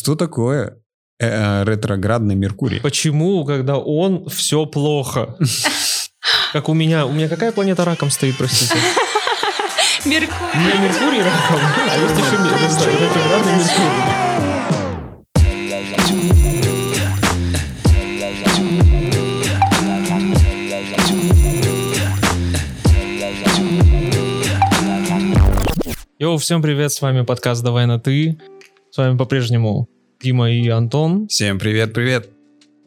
[0.00, 0.78] что такое
[1.18, 2.80] э, э, ретроградный Меркурий?
[2.80, 5.36] Почему, когда он все плохо?
[6.54, 7.04] Как у меня.
[7.04, 8.76] У меня какая планета раком стоит, простите?
[10.06, 10.32] Меркурий.
[10.54, 11.60] У меня Меркурий раком,
[11.90, 12.36] а есть еще
[12.98, 14.30] ретроградный Меркурий.
[26.18, 28.38] Yo, всем привет, с вами подкаст «Давай на ты».
[28.92, 29.88] С вами по-прежнему
[30.20, 31.28] Дима и Антон.
[31.28, 32.28] Всем привет-привет.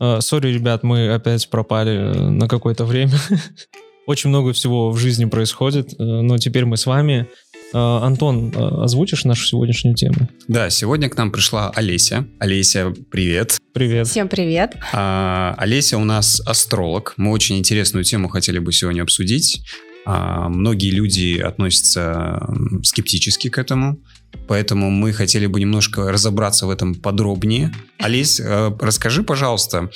[0.01, 3.13] Э, Sorry, ребят, мы опять пропали э, на какое-то время.
[4.05, 7.29] Очень много всего в жизни происходит, э, но теперь мы с вами.
[7.73, 10.27] Э, Антон, э, озвучишь нашу сегодняшнюю тему?
[10.49, 12.27] Да, сегодня к нам пришла Олеся.
[12.37, 13.57] Олеся, привет.
[13.73, 14.05] Привет.
[14.09, 14.75] Всем привет.
[14.91, 17.13] А, Олеся у нас астролог.
[17.15, 19.63] Мы очень интересную тему хотели бы сегодня обсудить.
[20.05, 22.45] А, многие люди относятся
[22.83, 23.99] скептически к этому,
[24.47, 27.73] поэтому мы хотели бы немножко разобраться в этом подробнее.
[27.99, 29.89] Олесь, э, расскажи, пожалуйста,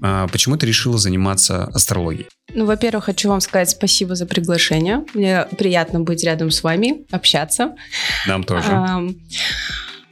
[0.00, 2.28] а, почему ты решила заниматься астрологией?
[2.54, 5.04] Ну, во-первых, хочу вам сказать спасибо за приглашение.
[5.14, 7.74] Мне приятно быть рядом с вами, общаться.
[8.26, 8.68] Нам тоже.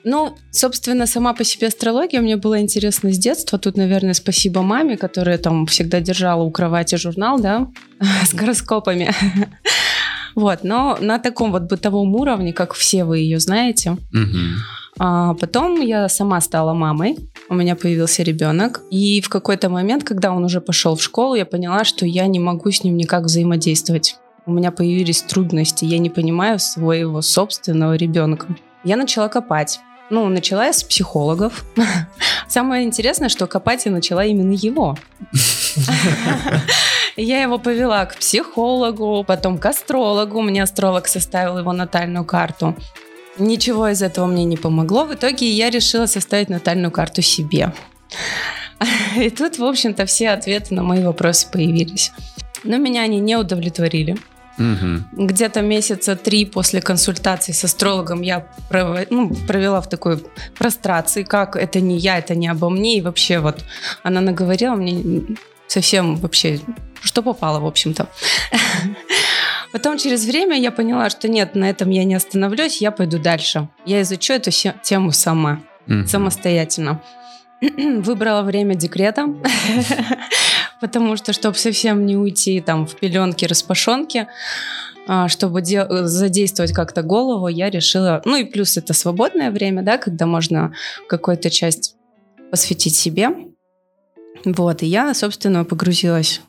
[0.09, 3.59] Ну, собственно, сама по себе астрология мне была интересна с детства.
[3.59, 7.69] Тут, наверное, спасибо маме, которая там всегда держала у кровати журнал, да,
[8.25, 9.13] с гороскопами.
[10.37, 13.97] Вот, но на таком вот бытовом уровне, как все вы ее знаете.
[14.99, 17.17] А потом я сама стала мамой,
[17.49, 18.83] у меня появился ребенок.
[18.91, 22.39] И в какой-то момент, когда он уже пошел в школу, я поняла, что я не
[22.39, 24.17] могу с ним никак взаимодействовать.
[24.47, 28.47] У меня появились трудности, я не понимаю своего собственного ребенка.
[28.85, 29.81] Я начала копать.
[30.09, 31.65] Ну, начала я с психологов.
[32.49, 34.97] Самое интересное, что копать я начала именно его.
[37.17, 40.43] Я его повела к психологу, потом к астрологу.
[40.43, 42.77] Мне астролог составил его натальную карту.
[43.39, 45.05] Ничего из этого мне не помогло.
[45.05, 47.73] В итоге я решила составить натальную карту себе.
[49.17, 52.13] И тут, в общем-то, все ответы на мои вопросы появились.
[52.65, 54.17] Но меня они не удовлетворили.
[54.59, 55.07] Мгм.
[55.13, 60.23] Где-то месяца три после консультации с астрологом я прово- ну, провела в такой
[60.59, 62.99] прострации, как это не я, это не обо мне.
[62.99, 63.65] И вообще вот
[64.03, 66.61] она наговорила мне совсем вообще,
[67.03, 68.09] что попало, в общем-то.
[69.73, 73.69] Потом через время я поняла, что нет, на этом я не остановлюсь, я пойду дальше.
[73.85, 75.61] Я изучу эту тему сама
[76.07, 77.03] самостоятельно.
[77.61, 79.27] Выбрала время декрета,
[80.81, 84.27] потому что, чтобы совсем не уйти там в пеленки, распашонки,
[85.07, 88.21] а, чтобы де- задействовать как-то голову, я решила...
[88.25, 90.75] Ну и плюс это свободное время, да, когда можно
[91.09, 91.97] какую-то часть
[92.51, 93.31] посвятить себе.
[94.47, 96.41] Вот, и я, собственно, погрузилась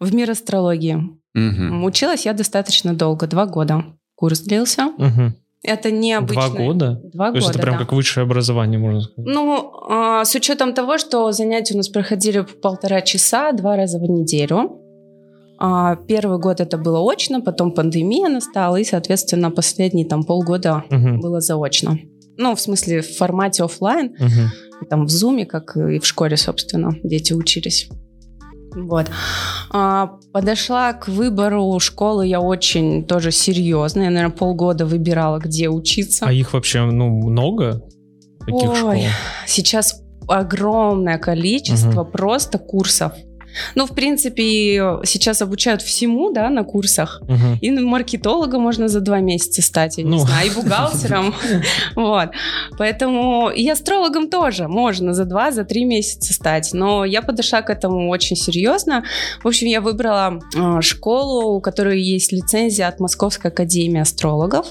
[0.00, 1.02] в мир астрологии.
[1.34, 1.84] Мгм.
[1.84, 3.84] Училась я достаточно долго, два года.
[4.14, 4.86] Курс длился.
[4.96, 5.34] Мгм.
[5.62, 6.48] Это необычно.
[6.48, 7.00] Два года?
[7.12, 7.84] Два То есть года, это прям да.
[7.84, 9.34] как высшее образование, можно сказать.
[9.34, 13.98] Ну, а, с учетом того, что занятия у нас проходили по полтора часа, два раза
[13.98, 14.80] в неделю.
[15.58, 21.20] А, Первый год это было очно, потом пандемия настала, и, соответственно, последние там полгода Мгм.
[21.20, 21.98] было заочно.
[22.36, 24.50] Ну, в смысле, в формате оффлайн, Мгм.
[24.88, 27.88] Там в зуме, как и в школе, собственно, дети учились.
[28.74, 29.06] Вот.
[29.70, 34.02] А, подошла к выбору школы я очень тоже серьезно.
[34.02, 36.26] Я, наверное, полгода выбирала, где учиться.
[36.26, 37.82] А их вообще, ну, много?
[38.40, 38.76] Таких Ой.
[38.76, 38.94] школ?
[39.46, 43.12] Сейчас огромное количество просто курсов.
[43.74, 47.20] Ну, в принципе, сейчас обучают всему, да, на курсах.
[47.28, 47.58] Мгм.
[47.60, 50.18] И маркетолога можно за два месяца стать, я не Ну.
[50.18, 51.34] знаю, и бухгалтером.
[51.96, 52.30] Вот.
[52.78, 56.70] Поэтому и астрологом тоже можно за два, за три месяца стать.
[56.72, 59.04] Но я подошла к этому очень серьезно.
[59.42, 64.66] В общем, я выбрала э, школу, у которой есть лицензия от Московской академии астрологов.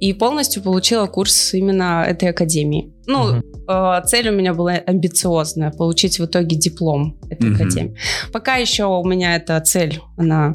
[0.00, 2.92] И полностью получила курс именно этой академии.
[3.06, 3.34] Ну,
[3.68, 7.54] э, цель у меня была амбициозная, получить в итоге диплом этой Мгм.
[7.56, 7.96] академии.
[8.32, 10.54] Пока еще у меня эта цель, она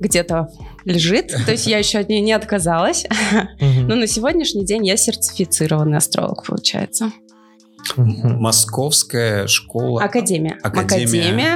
[0.00, 0.48] где-то
[0.84, 3.04] лежит, то есть я еще от нее не отказалась.
[3.60, 7.10] Но на сегодняшний день я сертифицированный астролог, получается.
[7.96, 8.40] Мгм.
[8.40, 10.02] Московская школа.
[10.02, 10.56] Академия.
[10.62, 11.04] Академия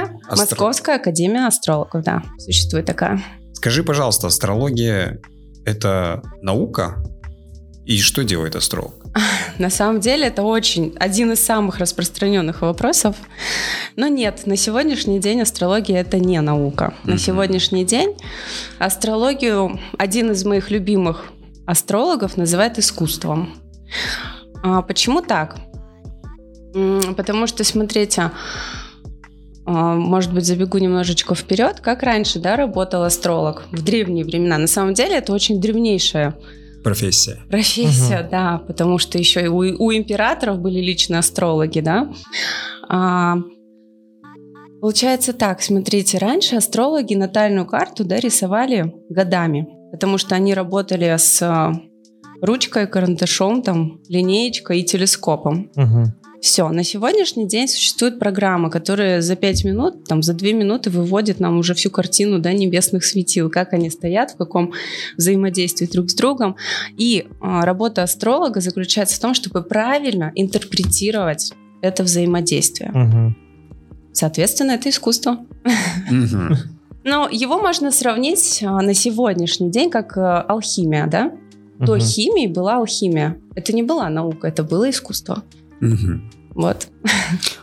[0.03, 0.19] Академия.
[0.29, 3.21] астро- Московская академия астрологов, да, существует такая.
[3.53, 5.19] Скажи, пожалуйста, астрология
[5.65, 7.03] это наука?
[7.85, 8.93] И что делает астролог?
[9.57, 13.15] На самом деле это очень один из самых распространенных вопросов.
[13.95, 16.93] Но нет, на сегодняшний день астрология это не наука.
[17.03, 17.19] На Мгм.
[17.19, 18.15] сегодняшний день
[18.79, 21.25] астрологию один из моих любимых
[21.65, 23.53] астрологов называет искусством.
[24.63, 25.57] А почему так?
[27.17, 28.31] Потому что, смотрите,
[29.65, 34.57] может быть, забегу немножечко вперед, как раньше, да, работал астролог в древние времена.
[34.57, 36.35] На самом деле это очень древнейшая
[36.83, 37.39] Профессия.
[37.49, 42.11] Профессия, да, потому что еще и у, у императоров были личные астрологи, да.
[42.89, 43.37] А,
[44.81, 51.41] получается так, смотрите, раньше астрологи натальную карту да, рисовали годами, потому что они работали с
[51.43, 51.71] а,
[52.41, 55.69] ручкой, карандашом, там, линеечкой и телескопом.
[55.75, 56.15] Мгм.
[56.41, 61.39] Все, на сегодняшний день существует программа, которая за 5 минут, там, за 2 минуты выводит
[61.39, 64.73] нам уже всю картину да, небесных светил, как они стоят, в каком
[65.17, 66.55] взаимодействии друг с другом.
[66.97, 71.53] И а, работа астролога заключается в том, чтобы правильно интерпретировать
[71.83, 72.89] это взаимодействие.
[72.91, 73.37] Мгм.
[74.11, 75.45] Соответственно, это искусство.
[77.03, 81.31] Но его можно сравнить а, на сегодняшний день как а, алхимия, да?
[81.77, 83.37] До химии была алхимия.
[83.55, 85.43] Это не была наука, это было искусство.
[85.81, 86.31] Мгм.
[86.53, 86.87] Вот.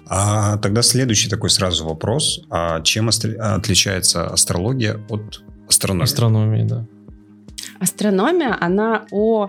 [0.06, 2.40] А тогда следующий такой сразу вопрос.
[2.50, 6.04] А чем астр- отличается астрология от астрономии?
[6.04, 6.86] Астрономии, да.
[7.80, 9.48] Астрономия, она о,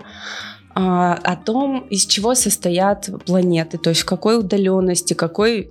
[0.74, 5.70] а, о том, из чего состоят планеты, то есть в какой удаленности, какой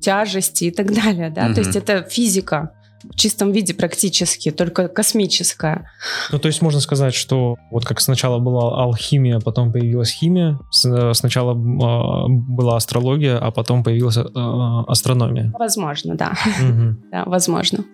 [0.00, 1.30] тяжести и так далее.
[1.30, 1.44] Да?
[1.44, 1.54] Мгм.
[1.54, 5.90] То есть это физика в чистом виде практически, только космическая.
[6.30, 11.12] Ну, то есть можно сказать, что вот как сначала была алхимия, потом появилась химия, э,
[11.14, 15.52] сначала а, была астрология, а потом появилась а, астрономия.
[15.58, 16.34] Возможно, да.
[16.60, 17.02] Мгм.
[17.10, 17.84] да, возможно.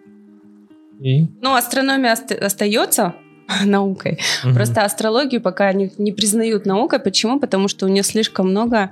[1.00, 1.26] И?
[1.42, 3.14] Ну, астрономия ост- остается
[3.64, 4.18] наукой.
[4.44, 4.54] Мгм.
[4.54, 6.98] Просто астрологию пока не, не признают наукой.
[6.98, 7.38] Почему?
[7.38, 8.90] Потому что у нее слишком много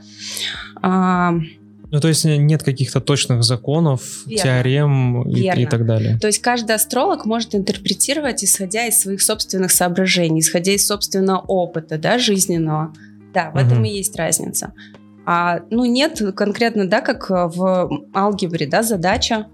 [0.82, 1.34] а,
[1.94, 4.42] Ну, то есть нет каких-то точных законов, Верно.
[4.42, 5.60] теорем и, Верно.
[5.60, 6.18] и так далее.
[6.18, 11.96] То есть каждый астролог может интерпретировать, исходя из своих собственных соображений, исходя из собственного опыта,
[11.96, 12.92] да, жизненного.
[13.32, 13.84] Да, в этом Мгм.
[13.84, 14.72] и есть разница.
[15.24, 19.46] А, ну, нет конкретно, да, как в алгебре, да, задача,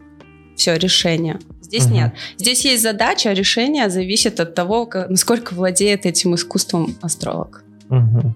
[0.56, 1.38] все, решение.
[1.60, 1.94] Здесь Мгм.
[1.94, 2.14] нет.
[2.38, 7.64] Здесь есть задача, а решение зависит от того, ка- насколько владеет этим искусством астролог.
[7.90, 8.34] Мгм.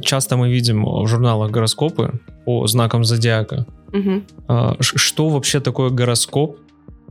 [0.00, 3.66] Часто мы видим в журналах гороскопы по знакам зодиака.
[4.80, 6.56] Ш- Что вообще такое гороскоп?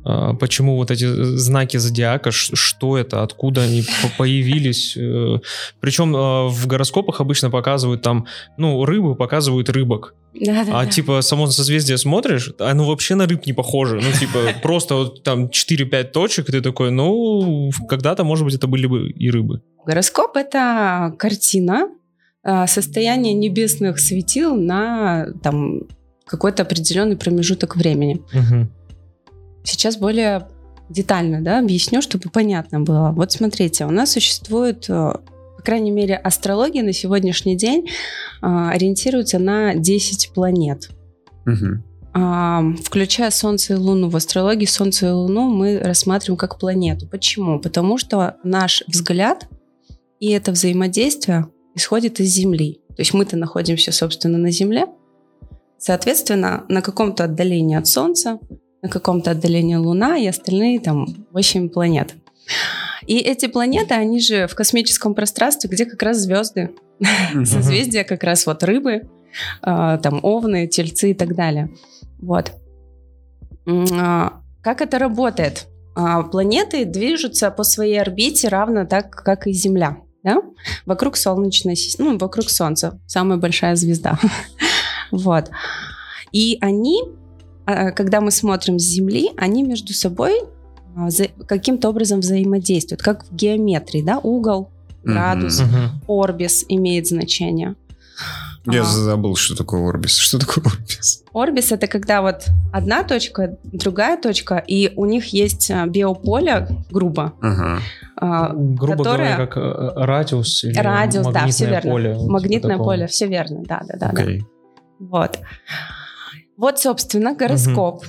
[0.04, 1.06] А, Почему вот эти
[1.38, 2.31] знаки зодиака?
[2.31, 3.22] Что это?
[3.22, 4.98] Откуда они по- появились?
[4.98, 5.38] Э,
[5.80, 8.25] Причем а, в гороскопах обычно показывают там,
[8.57, 10.16] ну, рыбы показывают рыбок.
[10.34, 10.80] Да-да-да.
[10.80, 13.95] А типа само созвездие смотришь, оно вообще на рыб не похоже.
[13.95, 18.66] Ну, типа, просто вот там 4-5 точек, и ты такой, ну, когда-то, может быть, это
[18.68, 19.62] были бы и рыбы.
[19.86, 21.90] Гороскоп— это картина
[22.50, 25.82] а, состояния небесных светил на там,
[26.26, 28.22] какой-то определенный промежуток времени.
[28.32, 28.72] Мгм.
[29.66, 30.48] Сейчас более
[30.88, 33.12] детально да, объясню, чтобы понятно было.
[33.12, 37.90] Вот смотрите, у нас существует, э, по крайней мере, астрология на сегодняшний день
[38.42, 40.90] а, ориентируется на 10 планет.
[42.14, 44.08] А, включая Солнце и Луну.
[44.08, 47.08] В астрологии Солнце и Луну мы рассматриваем как планету.
[47.08, 47.60] Почему?
[47.60, 49.50] Потому что наш взгляд
[50.22, 51.48] и это взаимодействие
[51.78, 52.82] исходит из Земли.
[52.90, 54.88] То есть мы-то находимся, собственно, на Земле.
[55.78, 58.40] Соответственно, на каком-то отдалении от Солнца,
[58.82, 62.16] на каком-то отдалении Луна и остальные там 8 планет.
[63.06, 66.72] И эти планеты, они же в космическом пространстве, где как раз звезды,
[67.46, 69.10] созвездия как раз вот рыбы,
[69.62, 71.70] а, там овны, тельцы и так далее.
[72.20, 72.52] Вот.
[73.68, 75.68] А, Как это работает?
[75.96, 79.98] А, Планеты движутся по своей орбите равно так, как и Земля.
[80.28, 80.42] Да?
[80.86, 84.20] Вокруг Солнечной системы, ну, вокруг Солнца, самая большая звезда.
[85.10, 85.50] Вот.
[86.34, 87.02] И они,
[87.66, 90.42] а, когда мы смотрим с Земли, они между собой
[90.98, 91.07] а,
[91.48, 94.69] каким-то образом взаимодействуют, как в геометрии, да, угол,
[95.06, 96.02] градус, Мгм.
[96.10, 97.76] орбис имеет значение.
[98.69, 98.86] Я А.
[98.86, 100.18] забыл, что такое орбис.
[100.18, 101.24] Что такое орбис?
[101.33, 107.33] Орбис это когда вот одна точка, другая точка, и у них есть а, биополе, грубо,
[107.42, 107.80] Ага.
[108.19, 111.92] а, Грубо которое- говоря, как э, радиус или радиус, да, магнитное все верно.
[111.92, 112.14] поле.
[112.16, 112.88] вот Магнитное такого.
[112.90, 114.21] поле, все верно, да, да, да, да.
[114.24, 114.45] Окей.
[115.00, 115.40] Вот.
[116.57, 118.04] Вот, собственно, гороскоп.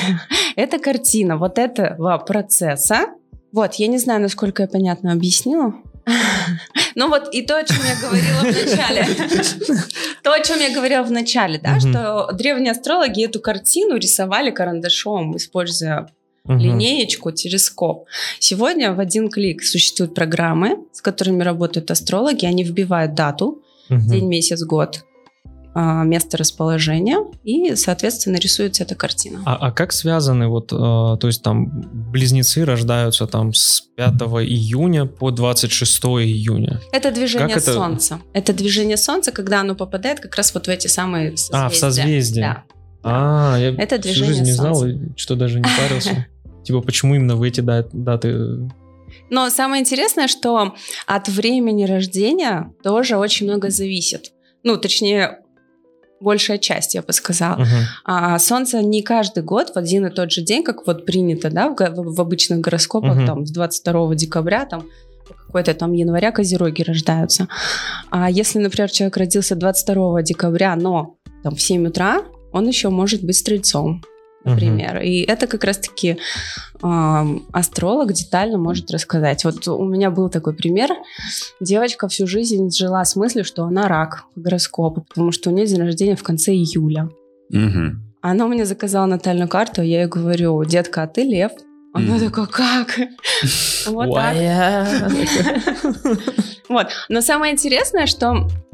[0.56, 3.08] Это картина вот этого процесса.
[3.52, 5.74] Вот, я не знаю, насколько я понятно объяснила.
[6.96, 9.06] Ну вот и то, о чем я говорила в начале.
[10.22, 15.36] То, о чем я говорила в начале, да, что древние астрологи эту картину рисовали карандашом,
[15.36, 16.08] используя
[16.46, 18.06] линеечку, телескоп.
[18.38, 22.44] Сегодня в один клик существуют программы, с которыми работают астрологи.
[22.44, 25.04] Они вбивают дату, день, месяц, год,
[25.74, 29.40] место расположения, и, соответственно, рисуется эта картина.
[29.46, 31.68] А, а как связаны вот, э, то есть там
[32.10, 34.12] близнецы рождаются там с 5
[34.44, 36.80] июня по 26 июня?
[36.92, 37.72] Это движение Как это?
[37.72, 38.20] Солнца.
[38.32, 41.56] Это движение Солнца, когда оно попадает как раз вот в эти самые созвездия.
[41.56, 42.44] А, в созвездие.
[42.44, 42.64] Да.
[43.02, 44.84] А, я Это всю движение жизнь не знал,
[45.16, 46.26] что даже не парился.
[46.64, 48.68] Типа, почему именно в эти да- даты?
[49.30, 50.74] Но самое интересное, что
[51.06, 54.32] от времени рождения тоже очень много зависит.
[54.62, 55.39] Ну, точнее,
[56.20, 57.56] большая часть, я бы сказала.
[57.56, 57.68] Мгм.
[58.04, 61.68] А Солнце не каждый год в один и тот же день, как вот принято, да,
[61.68, 63.26] в, в обычных гороскопах, Мгм.
[63.26, 64.86] там, с 22 декабря, там,
[65.46, 67.48] какой-то там января козероги рождаются.
[68.10, 72.22] А если, например, человек родился 22 декабря, но там в 7 утра,
[72.52, 74.02] он еще может быть стрельцом,
[74.44, 75.00] например.
[75.00, 76.18] И это как раз-таки
[76.82, 79.44] ам, астролог детально может рассказать.
[79.44, 80.90] Вот у меня был такой пример.
[81.60, 85.66] Девочка всю жизнь жила с мыслью, что она рак по гороскопу, потому что у нее
[85.66, 87.08] день рождения в конце июля.
[87.50, 88.02] Мгм.
[88.22, 91.52] Она мне заказала натальную карту, я ей говорю, детка, а ты лев?
[91.92, 92.30] Она Мгм.
[92.30, 92.98] такая, как?
[93.86, 94.36] Вот так.
[96.68, 96.86] Вот.
[97.08, 98.69] Но самое интересное, что э,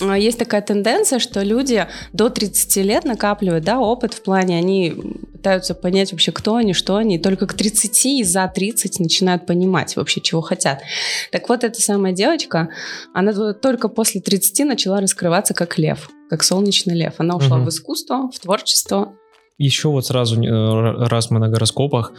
[0.00, 4.94] есть такая тенденция, что люди до 30 лет накапливают да, опыт в плане, они
[5.32, 9.46] пытаются понять вообще, кто они, что они, и только к 30 и за 30 начинают
[9.46, 10.82] понимать вообще, чего хотят.
[11.30, 12.68] Так вот, эта самая девочка,
[13.12, 17.14] она только после 30 начала раскрываться как лев, как солнечный лев.
[17.18, 17.66] Она ушла Мгм.
[17.66, 19.14] в искусство, в творчество.
[19.58, 22.12] Еще вот сразу, э, раз мы на гороскопах,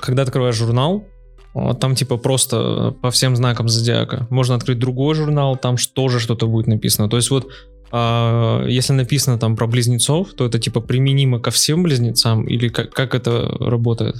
[0.00, 1.11] когда открываешь журнал, а,
[1.54, 4.26] там типа просто по всем знакам зодиака.
[4.30, 7.08] Можно открыть другой журнал, там тоже что-то будет написано.
[7.08, 7.48] То есть вот
[7.90, 12.90] а, если написано там про близнецов, то это типа применимо ко всем близнецам или как,
[12.90, 14.16] как это работает?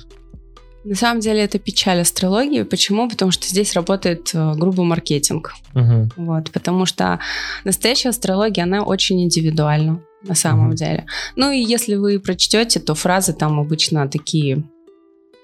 [0.85, 2.65] На самом деле это печаль астрологии.
[2.65, 3.09] Почему?
[3.09, 5.55] Потому что здесь работает э, грубый маркетинг.
[5.75, 6.11] Мгм.
[6.17, 7.21] Вот, потому что
[7.65, 10.75] настоящая астрология, она очень индивидуальна на самом Мгм.
[10.75, 11.07] деле.
[11.37, 14.65] Ну и если вы прочтете, то фразы там обычно такие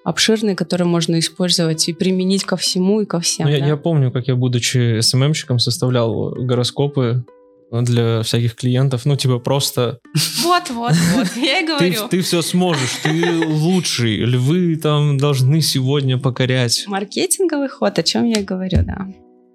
[0.08, 3.46] обширные, которые можно использовать и применить ко всему и ко всем.
[3.46, 3.66] Ну, я, да.
[3.66, 7.24] я помню, как я, будучи СММщиком, составлял гороскопы
[7.70, 9.04] для всяких клиентов.
[9.04, 9.98] Ну, типа просто
[10.42, 12.08] Вот, вот, вот, я и ты, говорю.
[12.08, 16.84] ты все сможешь, ты лучший, львы там должны сегодня покорять.
[16.86, 19.06] Маркетинговый ход, о чем я и говорю, да.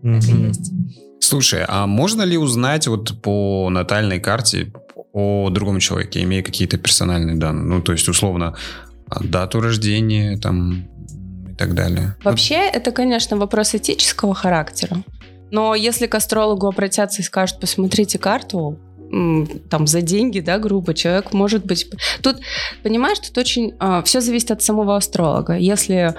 [0.03, 0.72] Есть.
[1.19, 4.72] Слушай, а можно ли узнать вот по натальной карте
[5.13, 7.65] о другом человеке, имея какие-то персональные данные?
[7.65, 8.55] Ну, то есть, условно,
[9.22, 10.88] дату рождения там
[11.50, 12.15] и так далее.
[12.24, 14.98] Вообще, это, конечно, вопрос этического характера.
[15.51, 18.79] Но если к астрологу обратятся и скажут, посмотрите карту,
[19.70, 21.88] там за деньги, да, грубо, человек может быть...
[22.24, 22.38] Тут,
[22.82, 23.74] понимаешь, тут очень...
[24.05, 25.55] все зависит от самого астролога.
[25.55, 26.15] Если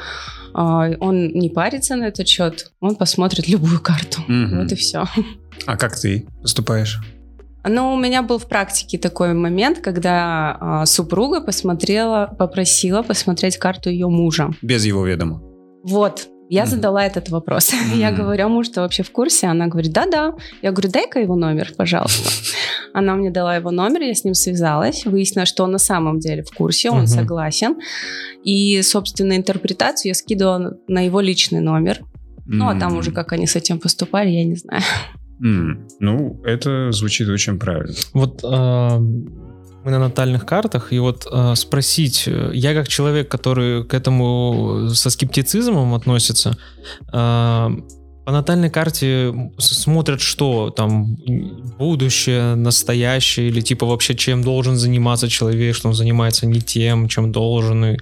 [0.52, 4.20] а, он не парится на этот счет, он посмотрит любую карту.
[4.28, 4.60] Мгм.
[4.60, 5.06] Вот и все.
[5.66, 7.00] А как ты поступаешь?
[7.66, 13.88] Но у меня был в практике такой момент, когда а, супруга посмотрела, попросила посмотреть карту
[13.90, 14.50] ее мужа.
[14.62, 15.40] Без его ведома.
[15.82, 16.70] Вот, я Мгм.
[16.70, 17.72] задала этот вопрос.
[17.94, 18.16] Я Мгм.
[18.20, 19.46] говорю, а муж что вообще в курсе?
[19.46, 20.34] Она говорит, да-да.
[20.62, 22.28] Я говорю, дай-ка его номер, пожалуйста.
[22.92, 26.42] Она мне дала его номер, я с ним связалась, выяснила, что он на самом деле
[26.42, 27.06] в курсе, он Мгм.
[27.06, 27.76] согласен.
[28.44, 32.00] И, собственно, интерпретацию я скидывала на его личный номер.
[32.46, 34.82] Ну, а там уже как они с этим поступали, я не знаю.
[35.42, 35.86] М.
[36.00, 37.94] Ну, это звучит очень правильно.
[38.12, 43.84] Вот а, мы на натальных картах, и вот а, спросить, э, я как человек, который
[43.84, 46.56] к этому со скептицизмом относится,
[47.12, 47.70] а,
[48.24, 50.70] по натальной карте смотрят что?
[50.70, 51.16] Там
[51.78, 57.32] будущее, настоящее, или типа вообще чем должен заниматься человек, что он занимается не тем, чем
[57.32, 57.84] должен.
[57.84, 57.98] и-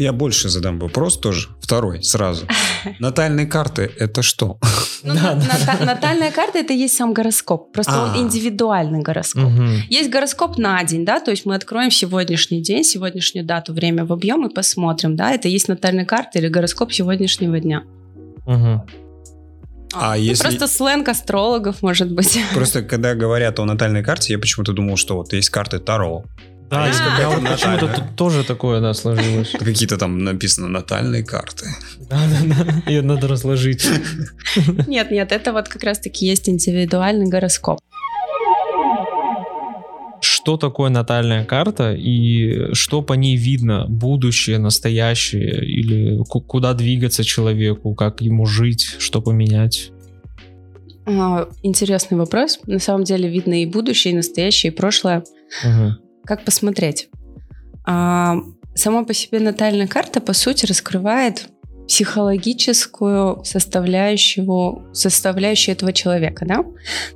[0.00, 1.48] Я больше задам вопрос тоже.
[1.60, 2.46] Второй, сразу.
[3.00, 4.58] Натальные карты— это что?
[5.02, 5.46] Ну, Да, на- да.
[5.58, 7.70] ната- натальная карта это есть сам гороскоп.
[7.72, 8.04] Просто А.
[8.14, 9.50] он индивидуальный гороскоп.
[9.90, 14.12] Есть гороскоп на день, да, то есть мы откроем сегодняшний день, сегодняшнюю дату, время в
[14.12, 17.82] объем и посмотрим, да, это есть натальная карта или гороскоп сегодняшнего дня.
[18.46, 18.82] Мгм.
[19.92, 22.38] А Ну, если- Просто сленг астрологов, может быть.
[22.54, 26.24] Просто когда говорят о натальной карте, я почему-то думал, что вот есть карты Таро.
[26.70, 29.50] Да, А есть я какая-то вот почему-то тут тоже такое, да, сложилось.
[29.58, 31.66] Какие-то там написано натальные карты.
[31.98, 33.88] Да-да-да, ее надо разложить.
[34.86, 37.80] Нет, нет, это вот как раз-таки есть индивидуальный гороскоп.
[40.22, 43.86] Что такое натальная карта и что по ней видно?
[43.88, 49.90] Будущее, настоящее или ку- куда двигаться человеку, как ему жить, что поменять?
[51.06, 52.60] А, Интересный вопрос.
[52.66, 55.24] На самом деле видно и будущее, и настоящее, и прошлое.
[55.64, 55.98] Мгм.
[56.24, 57.08] Как посмотреть?
[57.86, 58.36] А,
[58.74, 61.48] Сама по себе натальная карта, по сути, раскрывает
[61.88, 66.64] психологическую составляющую, составляющую этого человека, да?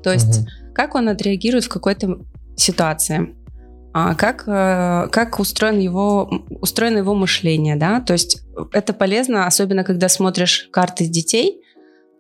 [0.03, 0.49] То есть Мгм.
[0.75, 2.19] как он отреагирует в какой-то
[2.57, 3.35] ситуации,
[3.93, 6.29] а, как, э, как устроен его,
[6.61, 8.43] устроено его мышление, да, то есть
[8.73, 11.61] это полезно, особенно когда смотришь карты детей,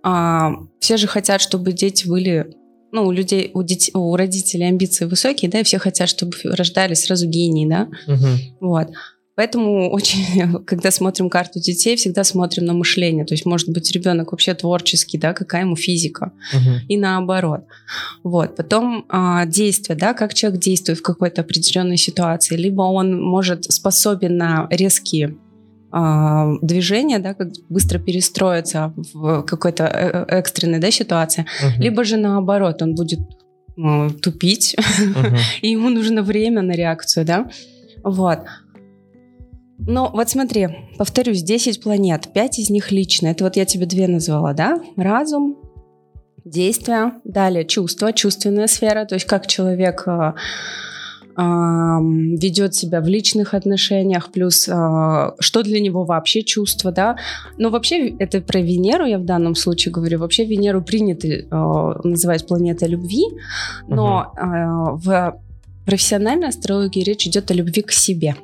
[0.06, 2.54] А, все же хотят, чтобы дети были,
[2.94, 7.00] ну, у людей, у, детей, у родителей амбиции высокие, да, и все хотят, чтобы рождались
[7.00, 8.38] сразу гении, да, Мгм.
[8.60, 8.88] вот.
[9.36, 13.24] Поэтому очень, когда смотрим карту детей, всегда смотрим на мышление.
[13.24, 16.30] То есть, может быть, ребенок вообще творческий, да, какая ему физика.
[16.52, 16.78] Мгм.
[16.88, 17.62] И наоборот.
[18.22, 18.54] Вот.
[18.54, 22.56] Потом а, действие, да, как человек действует в какой-то определенной ситуации.
[22.56, 25.36] Либо он может способен на резкие
[25.96, 31.46] а, движения, да, как быстро перестроиться в какой-то э, экстренной да, ситуации.
[31.62, 31.82] Мгм.
[31.82, 33.20] Либо же наоборот, он будет
[33.76, 35.36] м, тупить, Мгм.
[35.62, 37.48] и ему нужно время на реакцию, да?
[38.02, 38.40] Вот.
[39.78, 40.66] Ну, вот смотри,
[40.98, 43.30] повторюсь, 10 планет, 5 из них личные.
[43.30, 44.80] Это вот я тебе две назвала, да?
[44.96, 45.56] Разум,
[46.44, 50.34] действия, далее чувства, чувственная сфера, то есть как человек ам,
[51.36, 54.72] ведет себя в личных отношениях, плюс э,
[55.38, 57.16] что для него вообще чувство, да.
[57.58, 60.18] Но вообще это про Венеру я в данном случае говорю.
[60.18, 61.46] Вообще Венеру принято э,
[62.04, 63.24] называть планетой любви,
[63.88, 65.40] но э, в
[65.84, 68.36] профессиональной астрологии речь идет о любви к себе.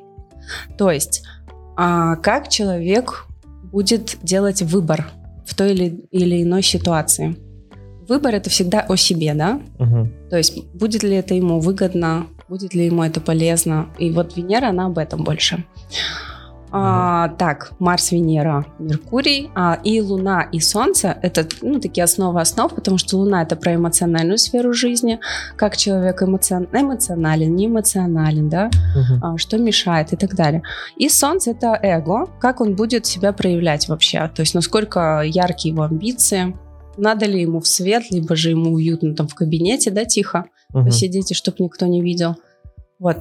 [0.77, 1.23] То есть
[1.77, 3.27] а, как человек
[3.73, 5.11] будет делать выбор
[5.47, 7.37] в той или, или иной ситуации.
[8.09, 9.61] Выбор это всегда о себе, да?
[9.79, 10.13] Мгм.
[10.29, 13.89] То есть будет ли это ему выгодно, будет ли ему это полезно.
[13.99, 15.65] И вот Венера, она об этом больше.
[16.73, 22.73] А, так, Марс, Венера, Меркурий, а, и Луна, и Солнце— это ну, такие основы основ,
[22.73, 25.19] потому что Луна— это про эмоциональную сферу жизни,
[25.57, 29.25] как человек эмоцион- эмоционален, не эмоционален, да, Мгм.
[29.25, 30.63] а, что мешает и так далее.
[30.97, 35.83] И Солнце— это эго, как он будет себя проявлять вообще, то есть насколько яркие его
[35.83, 36.57] амбиции,
[36.97, 40.87] надо ли ему в свет, либо же ему уютно там в кабинете, да, тихо, Мгм.
[40.87, 42.37] посидите, чтобы никто не видел.
[42.99, 43.19] Вот.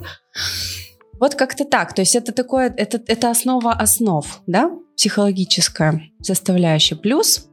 [1.18, 1.92] Вот как-то так.
[1.94, 6.96] То есть это такое, это, это основа основ, да, психологическая составляющая.
[6.96, 7.46] Плюс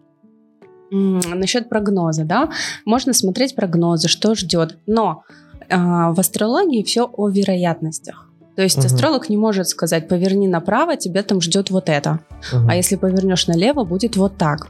[0.92, 2.50] м, насчет прогноза, да,
[2.86, 4.78] можно смотреть прогнозы, что ждет.
[4.88, 5.24] Но
[5.70, 8.30] а, в астрологии все о вероятностях.
[8.56, 8.86] То есть Мгм.
[8.86, 12.22] астролог не может сказать, поверни направо, тебя там ждет вот это.
[12.54, 12.70] Мгм.
[12.70, 14.70] А если повернешь налево, будет вот так.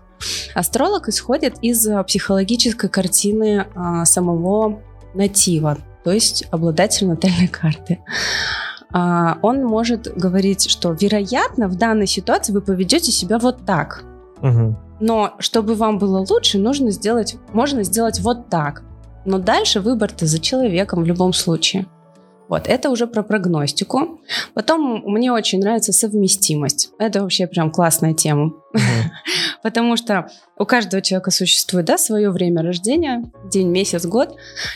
[0.56, 4.82] Астролог исходит из а, психологической картины а, самого
[5.14, 8.00] натива, то есть обладателя натальной карты.
[8.92, 14.04] А, он может говорить, что вероятно в данной ситуации вы поведете себя вот так.
[14.42, 14.78] Мгм.
[15.00, 18.84] Но чтобы вам было лучше, нужно сделать, можно сделать вот так.
[19.26, 21.86] Но дальше выбор-то за человеком в любом случае.
[22.50, 24.22] Вот, это уже про прогностику.
[24.54, 26.92] Потом мне очень нравится совместимость.
[26.98, 28.54] Это вообще прям классная тема.
[29.64, 34.36] Потому что у каждого человека существует, да, свое время рождения, день, месяц, год.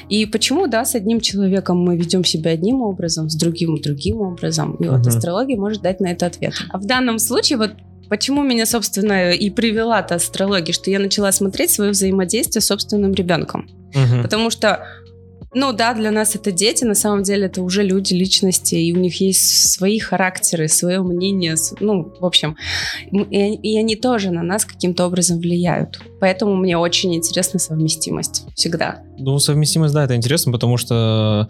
[0.09, 4.75] И почему, да, с одним человеком мы ведем себя одним образом, с другим другим образом.
[4.75, 6.53] И вот астрология может дать на это ответ.
[6.69, 7.71] А в данном случае вот
[8.11, 13.69] Почему меня, собственно, и привела-то астрология, что я начала смотреть свое взаимодействие с собственным ребенком.
[13.95, 14.21] Мгм.
[14.21, 14.85] Потому что,
[15.53, 18.97] ну да, для нас это дети, на самом деле это уже люди, личности, и у
[18.97, 22.55] них есть свои характеры, свое мнение, ну, в общем,
[23.11, 25.99] и, они- и они тоже на нас каким-то образом влияют.
[26.19, 29.01] Поэтому мне очень интересна совместимость всегда.
[29.17, 31.47] Ну, совместимость, да, это интересно, потому что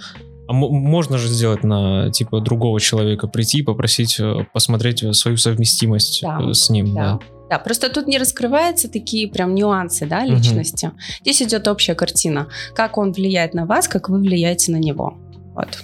[0.47, 5.37] а мо- можно же сделать на типа другого человека прийти и попросить э, посмотреть свою
[5.37, 7.01] совместимость Да, э, с ним, Да.
[7.01, 7.19] да.
[7.51, 10.93] Да, просто тут не раскрываются такие прям нюансы, да, личности.
[11.19, 15.17] Здесь идет общая картина, как он влияет на вас, как вы влияете на него.
[15.53, 15.83] Вот.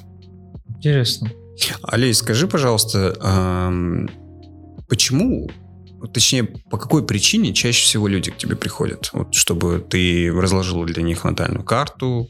[0.69, 1.29] Интересно.
[1.83, 3.69] Алей, скажи, пожалуйста,
[4.87, 5.49] почему,
[6.13, 9.09] точнее, по какой причине чаще всего люди к тебе приходят?
[9.11, 12.29] Вот, чтобы ты разложила для них натальную карту.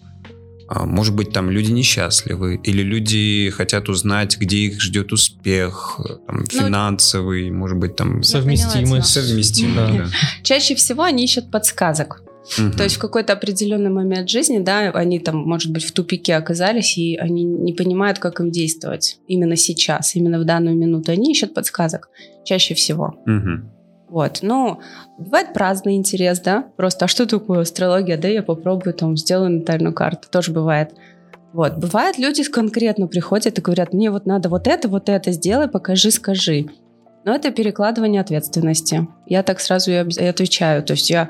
[0.67, 6.17] А, может быть, там люди несчастливы, или люди хотят узнать, где их ждет успех, э,
[6.27, 9.07] там, финансовый, может быть, там Совместимость.
[9.07, 9.99] совместимый.
[9.99, 10.07] Да.
[10.43, 12.21] Чаще всего они ищут подсказок.
[12.57, 12.73] Мгм.
[12.73, 16.97] То есть в какой-то определенный момент жизни, да, они там, может быть, в тупике оказались,
[16.97, 21.11] и они не понимают, как им действовать именно сейчас, именно в данную минуту.
[21.11, 22.09] Они ищут подсказок
[22.45, 23.21] чаще всего.
[23.25, 23.71] Мгм.
[24.09, 24.79] Вот, ну,
[25.17, 29.93] бывает праздный интерес, да, просто, а что такое астрология, да, я попробую там, сделаю натальную
[29.93, 30.93] карту, тоже бывает.
[31.51, 35.67] Вот, бывает, люди конкретно приходят и говорят, мне вот надо вот это, вот это сделай,
[35.67, 36.67] покажи, скажи.
[37.25, 39.07] Но это перекладывание ответственности.
[39.25, 41.29] Я так сразу и отвечаю, то есть я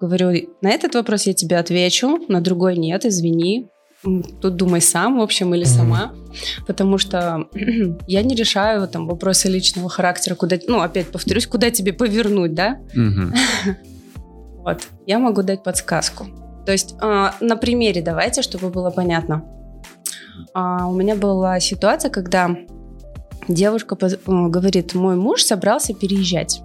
[0.00, 3.68] говорю, на этот вопрос я тебе отвечу, на другой нет, извини,
[4.02, 6.12] тут думай сам, в общем, или сама,
[6.66, 7.46] потому что
[8.06, 12.78] я не решаю там вопросы личного характера, куда, ну, опять повторюсь, куда тебе повернуть, да,
[14.64, 16.26] вот, я могу дать подсказку.
[16.66, 19.44] То есть а, на примере давайте, чтобы было понятно.
[20.52, 22.56] А, у меня была ситуация, когда
[23.48, 26.62] девушка поз- э, говорит, мой муж собрался переезжать.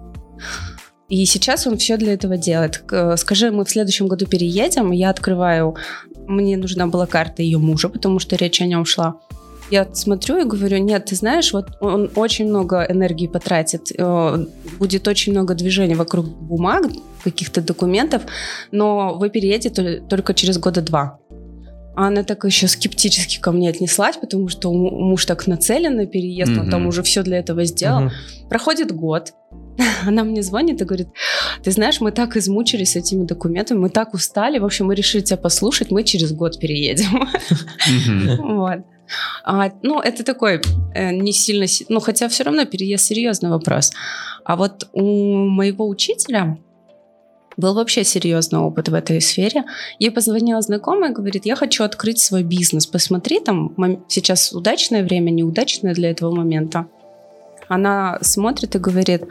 [1.08, 2.78] И сейчас он все для этого делает.
[2.78, 5.76] К- Скажи, мы в следующем году переедем, я открываю,
[6.26, 9.16] мне нужна была карта ее мужа, потому что речь о нем шла.
[9.70, 14.46] Я смотрю и говорю, нет, ты знаешь, вот он очень много энергии потратит, э,
[14.78, 16.84] будет очень много движений вокруг бумаг,
[17.24, 18.22] каких-то документов,
[18.70, 21.18] но вы переедете только через года два.
[21.94, 26.52] А она так еще скептически ко мне отнеслась, потому что муж так нацелен на переезд,
[26.52, 26.60] mm-hmm.
[26.60, 28.04] он там уже все для этого сделал.
[28.04, 28.48] Mm-hmm.
[28.48, 29.32] Проходит год,
[30.06, 31.08] она мне звонит и говорит,
[31.62, 35.36] ты знаешь, мы так измучились этими документами, мы так устали, в общем, мы решили тебя
[35.36, 37.28] послушать, мы через год переедем.
[38.62, 38.84] Вот.
[39.44, 40.60] А, ну, это такой
[40.94, 41.66] э, не сильно...
[41.88, 43.92] Ну, хотя все равно переезд серьезный вопрос.
[44.44, 46.56] А вот у моего учителя
[47.56, 49.64] был вообще серьезный опыт в этой сфере.
[49.98, 52.86] Ей позвонила знакомая, говорит, я хочу открыть свой бизнес.
[52.86, 53.74] Посмотри, там
[54.08, 56.86] сейчас удачное время, неудачное для этого момента.
[57.68, 59.24] Она смотрит и говорит,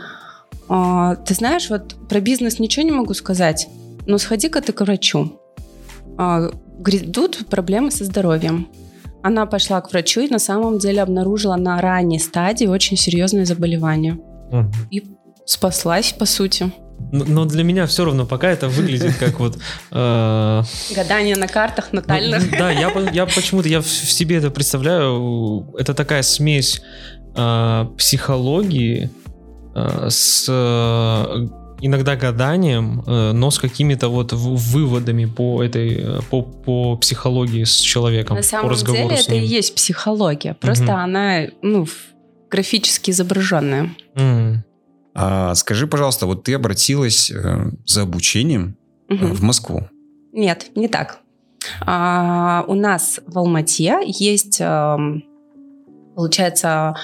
[0.73, 3.67] а, ты знаешь, вот про бизнес ничего не могу сказать,
[4.07, 5.37] но сходи-ка ты к врачу.
[6.17, 8.69] А, грядут проблемы со здоровьем.
[9.21, 14.13] Она пошла к врачу и на самом деле обнаружила на ранней стадии очень серьезное заболевание.
[14.13, 14.71] Угу.
[14.91, 15.03] И
[15.45, 16.71] спаслась, по сути.
[17.11, 19.57] Но для меня все равно пока это выглядит как вот...
[19.91, 20.63] Э,
[20.95, 22.49] Гадание на картах натальных.
[22.49, 25.67] Ну, да, я, я почему-то я в себе это представляю.
[25.77, 26.81] Это такая смесь
[27.35, 29.09] э, психологии
[29.73, 30.49] с
[31.83, 38.37] иногда гаданием, но с какими-то вот выводами по этой по, по психологии с человеком.
[38.37, 40.93] На самом по деле это и есть психология, просто угу.
[40.93, 41.87] она ну
[42.51, 43.95] графически изображенная.
[44.15, 44.63] Угу.
[45.13, 48.77] А скажи, пожалуйста, вот ты обратилась э, за обучением
[49.09, 49.27] угу.
[49.27, 49.87] в Москву?
[50.31, 51.19] Нет, не так.
[51.81, 54.97] А, у нас в Алмате есть, а,
[56.15, 56.95] получается,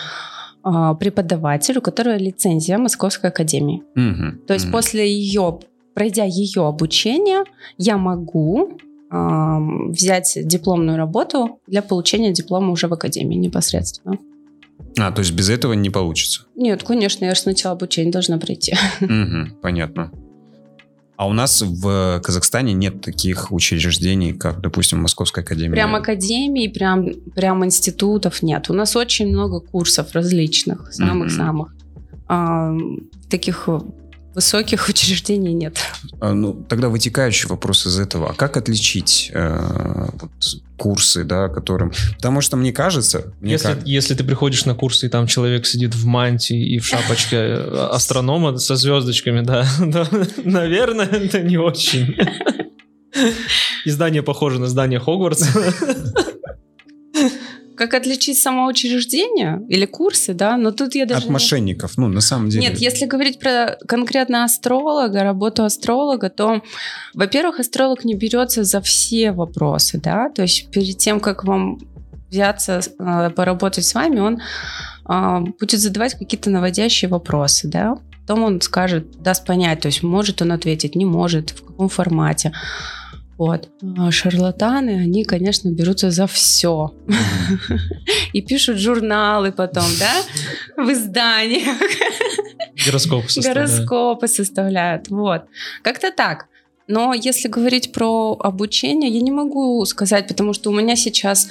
[1.00, 3.84] преподаватель, у которого лицензия Московской академии.
[3.96, 4.46] Угу.
[4.48, 4.74] То есть угу.
[4.74, 5.60] после ее,
[5.94, 7.44] пройдя ее обучение,
[7.78, 8.78] я могу
[9.10, 14.18] а, взять дипломную работу для получения диплома уже в академии непосредственно.
[15.00, 16.46] А, то есть без этого не получится?
[16.56, 18.76] Нет, конечно, я же сначала обучение должна пройти.
[19.02, 20.12] Угу, понятно.
[21.18, 25.74] А у нас в Казахстане нет таких учреждений, как, допустим, Московская академия.
[25.74, 28.70] Прям академии, прям, прям институтов нет.
[28.70, 31.74] У нас очень много курсов различных, самых-самых.
[31.74, 32.22] Mm-hmm.
[32.28, 32.78] А,
[33.30, 33.68] таких
[34.38, 35.80] высоких учреждений нет.
[36.21, 38.30] А, ну, тогда вытекающий вопрос из этого.
[38.30, 40.32] А как отличить э, вот,
[40.78, 41.91] курсы, да, которым...
[42.15, 43.34] Потому что мне кажется...
[43.41, 43.88] Мне если, как...
[43.88, 47.88] если ты приходишь на курсы, и там человек сидит в мантии и в шапочке э,
[47.91, 50.08] астронома со звездочками, да, да
[50.43, 52.15] наверное, это не очень.
[53.86, 55.47] И здание похоже на здание Хогвартса.
[57.78, 60.58] Как отличить самоучреждение или курсы, да?
[60.58, 61.26] Но тут я даже...
[61.26, 62.68] От мошенников, ну, на самом деле.
[62.68, 66.63] Нет, если говорить про конкретно астролога, работу астролога, то,
[67.13, 70.30] во-первых, астролог не берется за все вопросы, да?
[70.30, 71.80] То есть перед тем, как вам
[72.30, 74.42] взяться, э, поработать с вами, он
[75.08, 77.98] э, будет задавать какие-то наводящие вопросы, да?
[78.22, 82.52] Потом он скажет, даст понять, то есть может он ответить, не может, в каком формате.
[83.38, 83.69] Вот.
[83.97, 86.93] А шарлатаны, они, конечно, берутся за все.
[88.34, 91.78] И пишут журналы потом, да, в изданиях.
[92.86, 93.71] Гороскопы составляют.
[93.71, 95.43] Гороскопы составляют, вот.
[95.84, 96.47] Как-то так.
[96.88, 101.50] Но если говорить про обучение, я не могу сказать, потому что у меня сейчас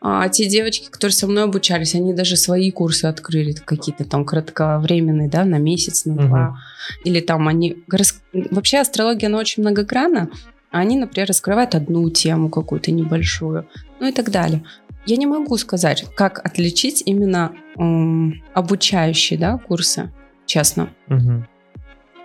[0.00, 5.30] а, те девочки, которые со мной обучались, они даже свои курсы открыли, какие-то там кратковременные,
[5.30, 6.48] да, на месяц, на два.
[6.48, 6.56] Угу.
[7.08, 7.78] Или там они...
[8.50, 10.28] Вообще астрология, она очень многогранна.
[10.74, 13.68] Они, например, раскрывают одну тему какую-то небольшую,
[14.00, 14.64] ну и так далее.
[15.06, 20.12] Я не могу сказать, как отличить именно эм, обучающие да, курсы,
[20.46, 20.88] честно.
[21.08, 21.44] Угу.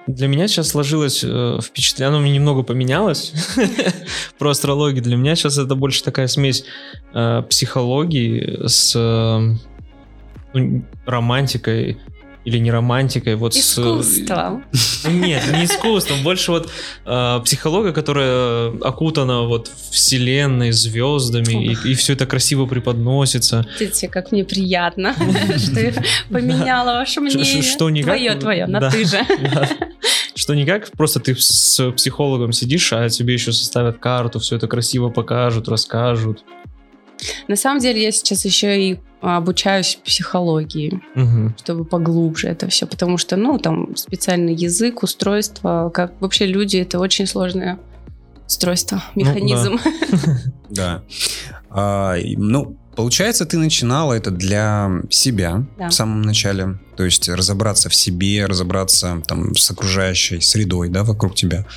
[0.08, 3.34] Для меня сейчас сложилось э, впечатление, оно мне немного поменялось
[4.40, 5.04] про астрологию.
[5.04, 6.66] Для меня сейчас это больше такая смесь
[7.14, 9.56] э, психологии с э,
[10.54, 12.00] ну, романтикой,
[12.50, 14.66] или не романтикой, вот Искусством.
[14.72, 15.06] с...
[15.06, 16.70] Нет, не искусством, больше вот
[17.06, 23.66] э, психолога, которая окутана вот вселенной, звездами, и, и все это красиво преподносится.
[23.80, 25.14] Видите, как мне приятно,
[25.58, 25.94] что я
[26.30, 27.62] поменяла ваше мнение.
[27.62, 28.16] Что никак...
[28.16, 29.20] Твое, твое, на ты же.
[30.36, 35.10] Что никак, просто ты с психологом сидишь, а тебе еще составят карту, все это красиво
[35.10, 36.46] покажут, расскажут.
[37.50, 41.54] На самом деле я сейчас еще и обучаюсь психологии, угу.
[41.58, 47.00] чтобы поглубже это все, потому что, ну, там специальный язык, устройство, как вообще люди, это
[47.00, 47.80] очень сложное
[48.48, 49.80] устройство, ну механизм.
[50.70, 51.04] Да.
[51.72, 57.96] А, ну, получается, ты начинала это для себя в самом начале, то есть разобраться в
[57.96, 61.68] себе, разобраться там с окружающей средой, да, вокруг тебя.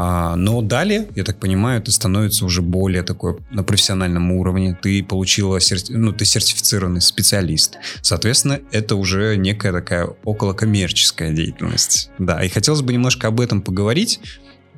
[0.00, 4.78] А, но далее, я так понимаю, это становится уже более такое на профессиональном уровне.
[4.80, 5.92] Ты получила, серти...
[5.92, 7.78] ну, ты сертифицированный специалист.
[8.00, 12.10] Соответственно, это уже некая такая околокоммерческая деятельность.
[12.18, 14.20] Да, и хотелось бы немножко об этом поговорить.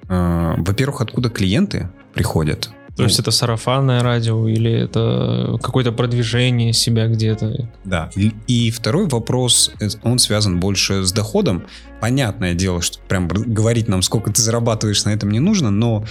[0.08, 2.70] А, во-первых, откуда клиенты приходят?
[3.00, 7.68] То есть это сарафанное радио или это какое-то продвижение себя где-то?
[7.84, 8.10] Да.
[8.46, 11.64] И, второй вопрос, э, он связан больше с доходом.
[12.00, 16.04] Понятное дело, что прям говорить нам, сколько ты зарабатываешь, на этом не нужно, но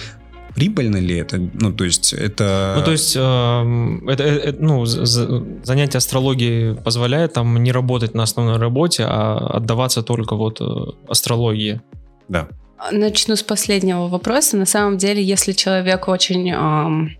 [0.54, 1.38] прибыльно ли это?
[1.38, 2.74] Ну, то есть это...
[2.78, 8.58] Ну, то есть э, это, это, ну, занятие астрологией позволяет там не работать на основной
[8.58, 10.64] работе, а отдаваться только вот э,
[11.08, 11.80] астрологии.
[12.28, 12.48] Да.
[12.90, 14.56] Начну с последнего вопроса.
[14.56, 17.16] На самом деле, если человек очень эм,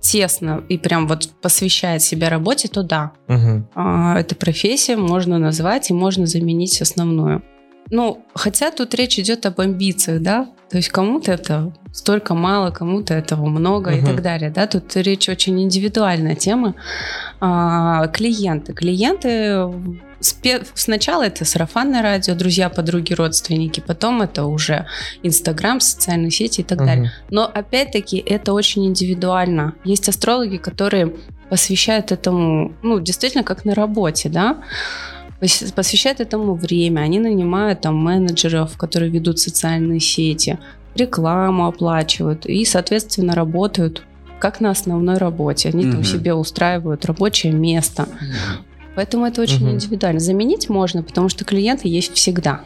[0.00, 3.66] тесно и прям вот посвящает себя работе, то да, угу.
[3.74, 7.42] э, эта профессия можно назвать и можно заменить основную.
[7.90, 13.14] Ну, хотя тут речь идет об амбициях, да, то есть кому-то это столько мало, кому-то
[13.14, 13.96] этого много угу.
[13.98, 16.74] и так далее, да, тут речь очень индивидуальная тема.
[17.40, 19.68] А, клиенты, клиенты
[20.74, 24.86] Сначала это сарафанное радио, друзья, подруги, родственники, потом это уже
[25.22, 26.86] Инстаграм, социальные сети и так угу.
[26.86, 27.12] далее.
[27.30, 29.74] Но опять-таки это очень индивидуально.
[29.84, 31.12] Есть астрологи, которые
[31.50, 34.62] посвящают этому, ну, действительно, как на работе, да,
[35.74, 40.58] посвящают этому время, они нанимают там менеджеров, которые ведут социальные сети,
[40.94, 44.04] рекламу оплачивают и, соответственно, работают
[44.38, 45.68] как на основной работе.
[45.68, 45.92] Они угу.
[45.92, 48.02] там себе устраивают рабочее место.
[48.02, 48.64] Угу.
[48.94, 49.72] Поэтому это очень угу.
[49.72, 50.20] индивидуально.
[50.20, 52.62] Заменить можно, потому что клиенты есть всегда.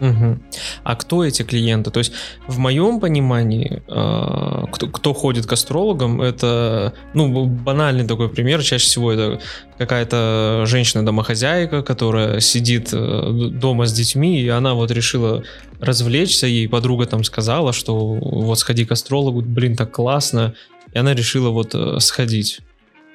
[0.00, 0.38] Угу.
[0.82, 1.90] А кто эти клиенты?
[1.90, 2.12] То есть
[2.46, 8.62] в моем понимании, э, кто, кто ходит к астрологам, это, ну, банальный такой пример.
[8.62, 9.40] Чаще всего это
[9.78, 15.44] какая-то женщина-домохозяйка, которая сидит э, дома с детьми, и она вот решила
[15.80, 20.54] развлечься, ей подруга там сказала, что вот сходи к астрологу, блин, так классно,
[20.92, 22.60] и она решила вот э, сходить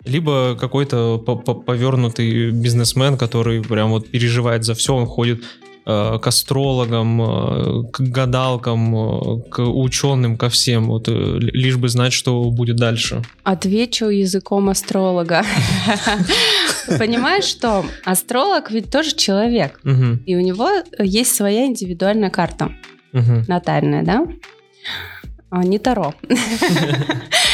[0.06, 5.44] либо какой-то повернутый бизнесмен, который прям вот переживает за все, он ходит
[5.86, 12.14] э, к астрологам, э, к гадалкам, э, к ученым, ко всем, вот лишь бы знать,
[12.14, 13.24] что будет дальше.
[13.44, 15.44] Отвечу языком астролога.
[17.00, 19.80] Понимаешь, что астролог ведь тоже человек,
[20.26, 22.72] и у него есть своя индивидуальная карта
[23.48, 24.26] натальная, да?
[25.52, 26.14] А, не Таро.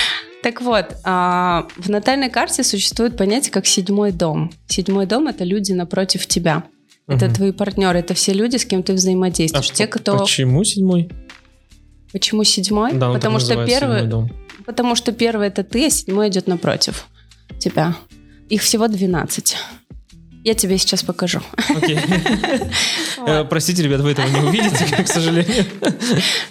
[0.45, 4.51] Так вот, а, в натальной карте существует понятие как седьмой дом.
[4.67, 6.65] Седьмой дом это люди напротив тебя.
[7.07, 7.33] Это угу.
[7.33, 9.71] твои партнеры, это все люди, с кем ты взаимодействуешь.
[9.71, 10.19] А Те, кто...
[10.19, 11.09] Почему седьмой?
[12.13, 12.93] Почему седьмой?
[12.93, 14.31] Да, потому что первый, дом.
[14.67, 17.07] потому что первый это ты, а седьмой идет напротив
[17.57, 17.95] тебя.
[18.47, 19.57] Их всего 12.
[20.43, 21.41] Я тебе сейчас покажу.
[23.27, 25.65] Э, простите, ребят, вы этого не увидите, к сожалению.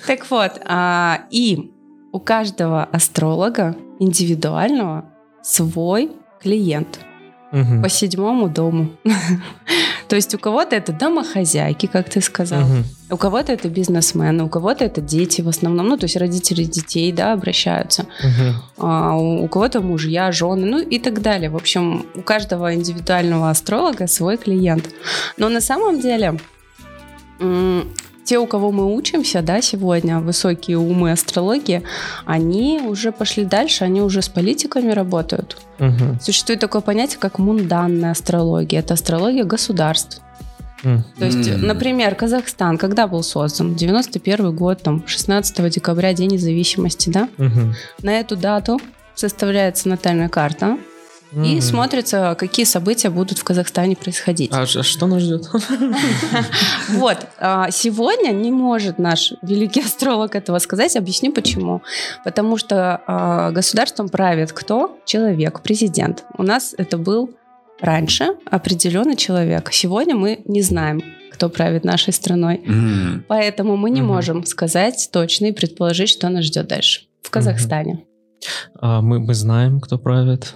[0.08, 1.70] Так вот, а, и
[2.10, 5.04] у каждого астролога индивидуального
[5.42, 7.00] свой клиент
[7.54, 7.82] угу.
[7.82, 8.90] по седьмому дому.
[10.08, 12.84] То есть у кого-то это домохозяйки, как ты сказал, угу.
[13.10, 17.10] у кого-то это бизнесмены, у кого-то это дети в основном, ну то есть родители детей,
[17.10, 18.86] да, обращаются, угу.
[18.86, 21.50] а, у, у кого-то мужья, жены, ну и так далее.
[21.50, 24.90] В общем, у каждого индивидуального астролога свой клиент.
[25.38, 26.38] Но на самом деле
[28.24, 31.82] те, у кого мы учимся, да, сегодня, высокие умы астрологии,
[32.24, 35.58] они уже пошли дальше, они уже с политиками работают.
[35.78, 36.20] Угу.
[36.20, 38.80] Существует такое понятие, как мунданная астрология.
[38.80, 40.20] Это астрология государств.
[40.82, 41.00] Mm.
[41.18, 41.56] То есть, mm.
[41.56, 43.74] например, Казахстан, когда был создан?
[43.74, 47.28] 91 год, там, 16 декабря, День независимости, да?
[47.38, 47.72] Mm-hmm.
[48.02, 48.78] На эту дату
[49.14, 50.76] составляется натальная карта,
[51.42, 54.52] и смотрится, какие события будут в Казахстане происходить.
[54.52, 55.48] А, а что нас ждет?
[56.88, 57.18] Вот.
[57.38, 60.96] А, сегодня не может наш великий астролог этого сказать.
[60.96, 61.82] Объясню почему.
[62.24, 64.98] Потому что а, государством правит кто?
[65.04, 66.24] Человек, президент.
[66.36, 67.30] У нас это был
[67.80, 69.70] раньше определенный человек.
[69.72, 72.62] Сегодня мы не знаем, кто правит нашей страной.
[73.28, 78.04] Поэтому мы не можем сказать точно и предположить, что нас ждет дальше в Казахстане.
[78.80, 80.54] А, мы, мы знаем, кто правит.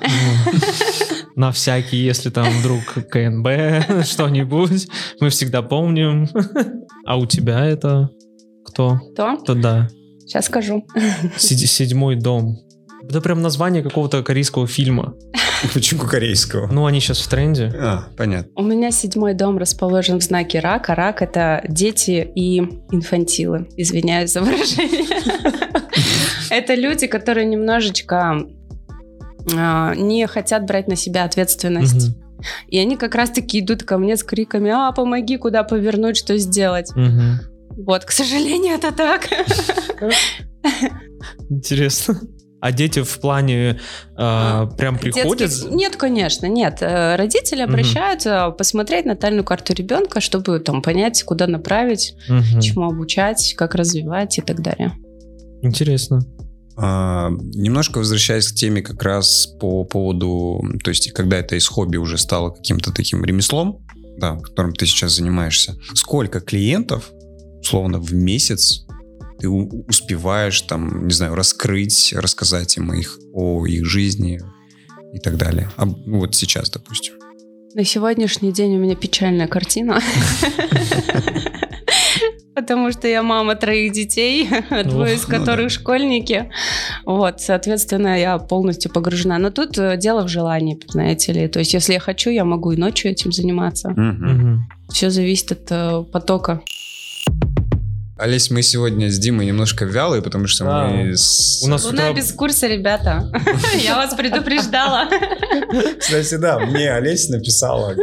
[1.37, 4.89] На всякий, если там вдруг КНБ, что-нибудь,
[5.21, 6.29] мы всегда помним.
[7.07, 8.11] А у тебя это
[8.65, 8.99] кто?
[9.13, 9.37] Кто?
[9.37, 9.89] То да.
[10.21, 10.87] Сейчас скажу.
[11.37, 12.59] Седьмой дом.
[13.09, 15.15] Это прям название какого-то корейского фильма.
[15.75, 16.67] Почему корейского?
[16.71, 17.73] Ну, они сейчас в тренде.
[17.75, 18.51] А, понятно.
[18.55, 20.95] У меня седьмой дом расположен в знаке рака.
[20.95, 22.59] Рак— это дети и
[22.91, 23.69] инфантилы.
[23.77, 25.07] Извиняюсь за выражение.
[26.51, 28.47] Это люди, которые немножечко
[29.55, 32.17] а, не хотят брать на себя ответственность.
[32.69, 36.91] И они как раз-таки идут ко мне с криками, а, помоги, куда повернуть, что сделать.
[37.77, 39.29] Вот, к сожалению, это так.
[41.51, 42.21] Интересно.
[42.61, 43.79] А дети в плане
[44.17, 45.39] э, прям приходят?
[45.51, 46.79] Детских- Нет, конечно, нет.
[46.81, 52.61] Э, Родители обращаются посмотреть натальную карту ребенка, чтобы там понять, куда направить, Мгм.
[52.61, 54.93] чему обучать, как развивать и так далее.
[55.63, 56.21] Интересно.
[56.77, 61.97] А, немножко возвращаясь к теме как раз по поводу, то есть когда это из хобби
[61.97, 63.85] уже стало каким-то таким ремеслом,
[64.17, 67.11] да, которым ты сейчас занимаешься, сколько клиентов,
[67.61, 68.85] условно, в месяц
[69.39, 74.41] ты успеваешь там, не знаю, раскрыть, рассказать им их, о их жизни
[75.13, 75.71] и так далее.
[75.77, 77.15] А вот сейчас, допустим.
[77.75, 80.01] На сегодняшний день у меня печальная картина.
[82.55, 84.49] Потому что я мама троих детей,
[84.85, 86.51] двое из ну которых школьники.
[87.05, 89.39] Вот, соответственно, я полностью погружена.
[89.39, 91.47] Но тут э, дело в желании, знаете ли.
[91.47, 93.95] То есть, если я хочу, я могу и ночью этим заниматься.
[94.91, 96.63] Все зависит от э, потока.
[98.19, 100.87] Олесь, мы сегодня с Димой немножко вялые, потому что Да.
[100.89, 101.63] мы с...
[101.65, 103.31] У нас Луна утра- без курса, ребята.
[103.79, 105.09] Я вас предупреждала.
[106.01, 107.95] Кстати, да, мне Олеся написала,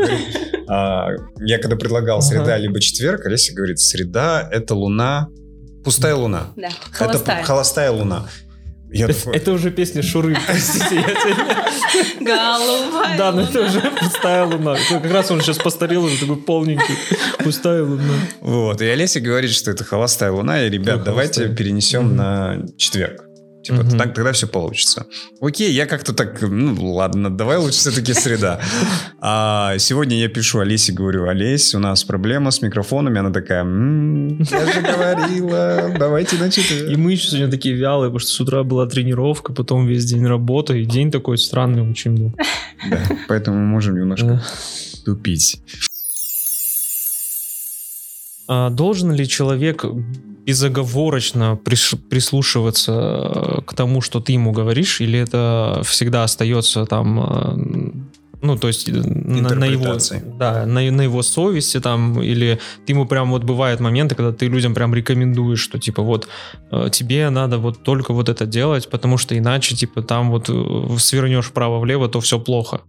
[0.69, 1.07] а,
[1.41, 2.27] я когда предлагал Ага.
[2.27, 5.27] среда либо четверг, Олеся говорит, среда— это луна,
[5.83, 6.47] пустая луна.
[6.55, 7.43] Да, Это холостая.
[7.43, 8.25] холостая луна.
[8.91, 11.03] Я такой, Это уже песня Шуры, простите.
[12.19, 13.69] Голубая Да, но это луна.
[13.69, 14.77] уже пустая луна.
[14.89, 16.95] Как раз он сейчас постарел, уже такой полненький.
[17.43, 18.13] Пустая луна.
[18.41, 23.24] вот, и Олеся говорит, что это холостая луна, и, ребят, Да, давайте перенесем на четверг.
[23.65, 23.97] Типа, Мгм.
[23.97, 25.07] так, тогда все получится.
[25.41, 28.59] Окей, я как-то так, ну ладно, давай лучше все-таки среда.
[29.27, 33.17] А сегодня я пишу Олесе, говорю, Олесь, у нас проблема с микрофонами.
[33.19, 38.19] Она такая, «М, я же говорила, давайте на И мы еще сегодня такие вялые, потому
[38.19, 42.33] что с утра была тренировка, потом весь день работа, и день такой странный очень был.
[42.89, 44.43] Да, поэтому мы можем немножко
[45.05, 45.59] тупить.
[48.47, 49.83] А должен ли человек
[50.45, 51.57] безоговорочно
[52.09, 57.91] прислушиваться э, к тому, что ты ему говоришь, или это всегда остается там, э,
[58.41, 59.97] ну, то есть э, на, на его,
[60.37, 64.45] да, на, на его совести там, или ты ему прям вот бывают моменты, когда ты
[64.47, 66.27] людям прям рекомендуешь, что типа вот
[66.91, 70.49] тебе надо вот только вот это делать, потому что иначе типа там вот
[70.99, 72.81] свернешь вправо-влево, то все плохо.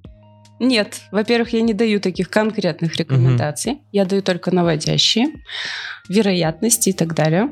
[0.58, 3.78] Нет, во-первых, я не даю таких конкретных рекомендаций.
[3.92, 5.26] Я даю только наводящие,
[6.08, 7.50] вероятности и так далее.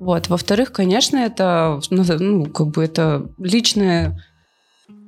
[0.00, 0.28] Вот.
[0.28, 4.18] Во-вторых, конечно, это, ну, ну, как бы это личное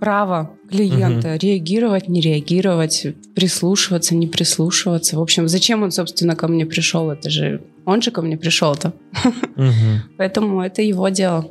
[0.00, 5.18] право клиента реагировать, не реагировать, прислушиваться, не прислушиваться.
[5.18, 7.10] В общем, зачем он, собственно, ко мне пришел?
[7.10, 8.92] Это же он же ко мне пришел-то.
[9.56, 10.02] Мгм.
[10.18, 11.50] Поэтому это его дело.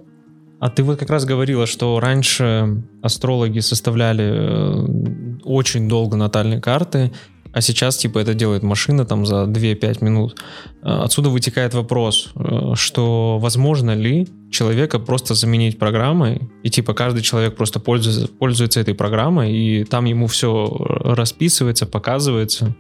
[0.60, 7.12] А ты вот как раз говорила, что раньше астрологи составляли э, очень долго натальные карты,
[7.54, 10.42] а сейчас типа это делает машина там за 2-5 минут.
[10.82, 17.22] Э, Отсюда вытекает вопрос, э, что возможно ли человека просто заменить программой, и типа каждый
[17.22, 20.68] человек просто пользуется, пользуется этой программой, и там ему все
[21.04, 22.76] расписывается, показывается.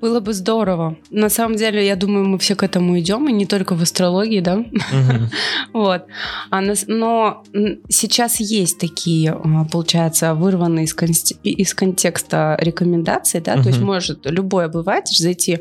[0.00, 0.96] Было бы здорово.
[1.10, 4.40] На самом деле, я думаю, мы все к этому идем, и не только в астрологии,
[4.40, 4.64] да?
[5.72, 6.04] Вот.
[6.50, 7.42] А но
[7.88, 15.16] сейчас есть такие, а, получается, вырванные из, контекста рекомендации, да, то есть может любой обыватель
[15.16, 15.60] зайти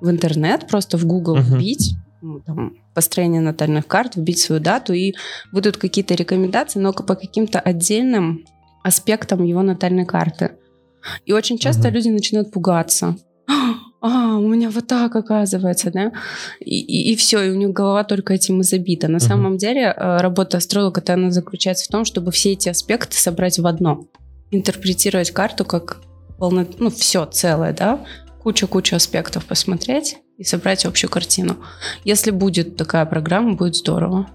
[0.00, 5.14] в интернет, просто в Google вбить, ну, там, построение натальных карт, вбить свою дату, и
[5.52, 8.44] будут какие-то рекомендации, но по каким-то отдельным
[8.82, 10.52] аспектам его натальной карты.
[11.24, 11.94] И очень часто Мгм.
[11.94, 13.16] люди начинают пугаться.
[14.02, 16.12] А, у меня вот так оказывается, да?
[16.60, 19.08] И, все, и у них голова только этим и забита.
[19.08, 19.20] На Мгм.
[19.26, 23.58] самом деле э, работа астролога, это она заключается в том, чтобы все эти аспекты собрать
[23.58, 24.04] в одно.
[24.52, 25.96] Интерпретировать карту как
[26.38, 28.04] полно, ну, все целое, да?
[28.42, 31.56] Куча-куча аспектов посмотреть и собрать общую картину.
[32.04, 34.28] Если будет такая программа, будет здорово.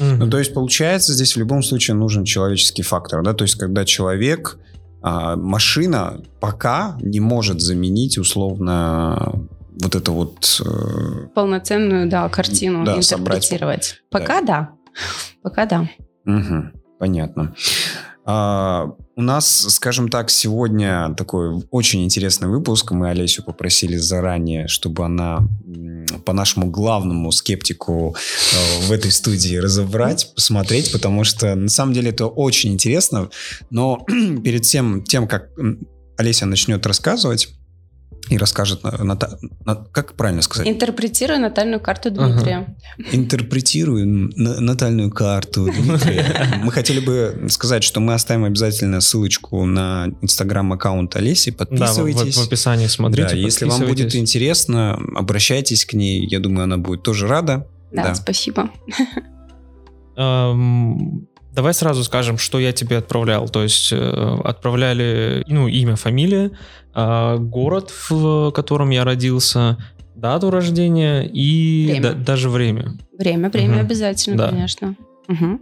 [0.00, 0.18] Мгм.
[0.20, 3.84] Ну, то есть, получается, здесь в любом случае нужен человеческий фактор, да, то есть, когда
[3.84, 4.58] человек,
[5.02, 9.46] а, машина пока не может заменить условно
[9.80, 10.60] вот это вот...
[10.64, 13.44] э, Полноценную, да, картину Да, собрать.
[13.44, 14.02] интерпретировать.
[14.10, 14.70] Пока да.
[15.42, 15.88] Пока да.
[16.24, 17.54] Мгм, понятно.
[18.24, 22.92] А, у нас, скажем так, сегодня такой очень интересный выпуск.
[22.92, 25.40] Мы Олесю попросили заранее, чтобы она
[26.24, 32.10] по нашему главному скептику э, в этой студии разобрать, посмотреть, потому что на самом деле
[32.10, 33.28] это очень интересно.
[33.70, 34.06] Но
[34.44, 35.48] перед тем, тем как
[36.16, 37.48] Олеся начнет рассказывать,
[38.30, 40.68] и расскажет, на, ната- на- как правильно сказать?
[40.68, 42.76] Интерпретирую натальную карту Дмитрия.
[43.12, 44.06] Интерпретирую
[44.36, 46.60] на- натальную карту Дмитрия.
[46.62, 51.50] Мы хотели бы сказать, что мы оставим обязательно ссылочку на инстаграм-аккаунт Олеси.
[51.52, 52.36] Да, в, Подписывайтесь.
[52.36, 53.28] в описании смотрите.
[53.30, 54.20] Да, если вам будет подписывайтесь.
[54.20, 56.26] интересно, обращайтесь к ней.
[56.26, 57.66] Я думаю, она будет тоже рада.
[57.92, 58.14] Да, Да.
[58.14, 58.70] спасибо.
[60.16, 63.48] Эм, Давай сразу скажем, что я тебе отправлял.
[63.48, 66.50] То есть э, отправляли ну, имя, фамилия,
[66.94, 69.76] э, город, в котором я родился,
[70.14, 72.02] дату рождения и Время.
[72.02, 72.92] да- даже время.
[73.18, 73.80] Время, время Мгм.
[73.86, 74.48] обязательно, Да.
[74.50, 74.94] конечно.
[75.28, 75.60] Мгм.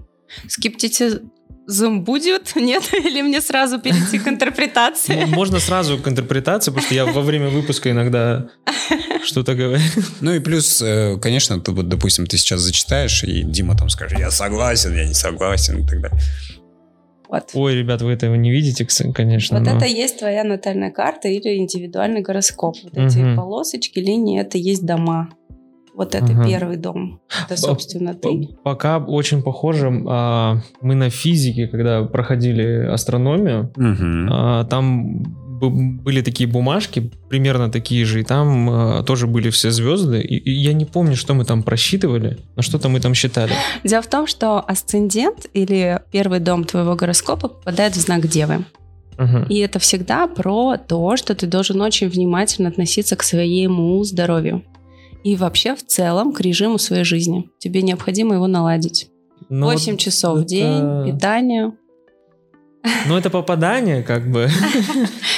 [1.67, 2.53] Скептицизм будет?
[2.57, 2.85] Нет?
[2.93, 5.25] Или мне сразу перейти к Ну, интерпретации?
[5.27, 8.49] Можно сразу к интерпретации, потому что я во время выпуска иногда
[9.25, 9.81] что-то говорю.
[10.21, 14.19] Ну и плюс, э, конечно, ты вот, допустим, ты сейчас зачитаешь, и Дима там скажет,
[14.19, 16.19] я согласен, я не согласен и так далее.
[17.29, 17.51] Вот.
[17.55, 19.59] Ой, ребят, вы этого не видите, конечно.
[19.59, 22.77] Вот но- это есть твоя натальная карта или индивидуальный гороскоп.
[22.85, 23.37] Вот эти Мгм.
[23.37, 25.31] полосочки, линии, это есть дома.
[25.97, 26.47] Вот это Ага.
[26.47, 27.21] первый дом.
[27.45, 28.51] Это, собственно, ты.
[28.63, 29.91] Пока очень похоже.
[30.07, 33.73] а, Мы на физике, когда проходили астрономию,
[34.31, 35.23] а, там
[35.59, 40.21] были такие бумажки, примерно такие же, и там а, тоже были все звезды.
[40.21, 43.53] И, и я не помню, что мы там просчитывали, но что-то мы там считали.
[43.83, 48.65] Дело в том, что асцендент или первый дом твоего гороскопа попадает в знак Девы.
[49.19, 49.45] Мгм.
[49.49, 54.63] И это всегда про то, что ты должен очень внимательно относиться к своему здоровью.
[55.27, 57.51] И вообще в целом к режиму своей жизни.
[57.59, 59.11] Тебе необходимо его наладить.
[59.49, 61.73] Но 8 вот часов в это- день, питание.
[63.09, 64.49] Ну, это попадание, как бы.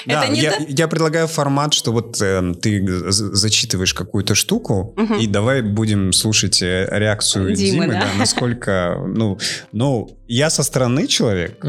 [0.07, 6.63] Да, я, предлагаю формат, что вот э, ты зачитываешь какую-то штуку, и давай будем слушать
[6.63, 9.39] э, реакцию Димы, насколько, ну,
[9.73, 11.63] ну, я со стороны человек,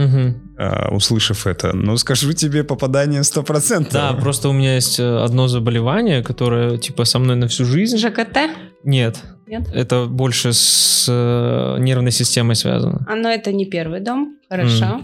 [0.91, 3.91] услышав это, но скажу тебе попадание 100%.
[3.91, 7.97] Да, просто у меня есть э, одно заболевание, которое типа со мной на всю жизнь.
[7.97, 8.37] ЖКТ?
[8.83, 9.17] Нет.
[9.47, 9.63] Нет?
[9.73, 13.05] Это больше с э, нервной системой связано.
[13.09, 14.37] А, но это не первый дом.
[14.49, 15.01] Хорошо.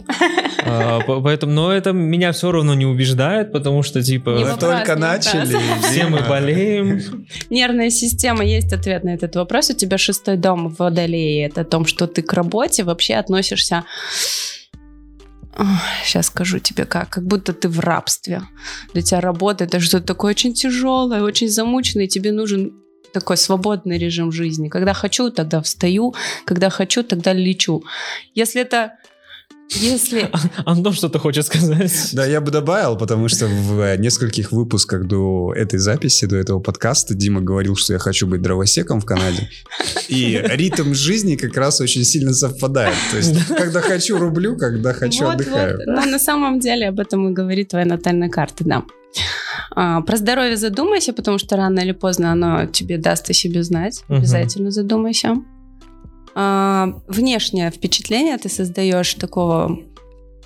[0.66, 4.52] А, по- Поэтому, но это меня все равно не убеждает, потому что типа Не Мы
[4.52, 5.58] вопрос, только не начали.
[5.82, 7.02] все мы болеем.
[7.50, 9.70] Нервная система, есть ответ на этот вопрос.
[9.70, 11.48] У тебя шестой дом в Водолее.
[11.48, 13.84] Это о том, что ты к работе вообще относишься...
[16.04, 17.10] Сейчас скажу тебе как.
[17.10, 18.42] Как будто ты в рабстве.
[18.94, 22.06] Для тебя работа это что-то такое очень тяжелое, очень замученное.
[22.06, 22.74] и Тебе нужен
[23.14, 24.68] такой свободный режим жизни.
[24.68, 26.14] Когда хочу, тогда встаю.
[26.46, 27.84] Когда хочу, тогда лечу.
[28.34, 28.98] Если это...
[29.72, 30.30] Если...
[30.66, 32.10] Антон что-то хочет сказать.
[32.14, 36.60] Да, я бы добавил, потому что в э, нескольких выпусках до этой записи, до этого
[36.60, 39.50] подкаста Дима говорил, что я хочу быть дровосеком в Канаде.
[40.08, 42.96] И ритм жизни как раз очень сильно совпадает.
[43.12, 45.78] То есть, когда хочу, рублю, когда хочу, Вот, отдыхаю.
[45.78, 45.88] вот.
[45.88, 48.84] Но на самом деле об этом и говорит твоя натальная карта, да.
[49.72, 54.04] А, про здоровье задумайся, потому что рано или поздно оно тебе даст о себе знать.
[54.08, 55.36] Обязательно задумайся.
[56.36, 59.80] А, внешнее впечатление ты создаешь такого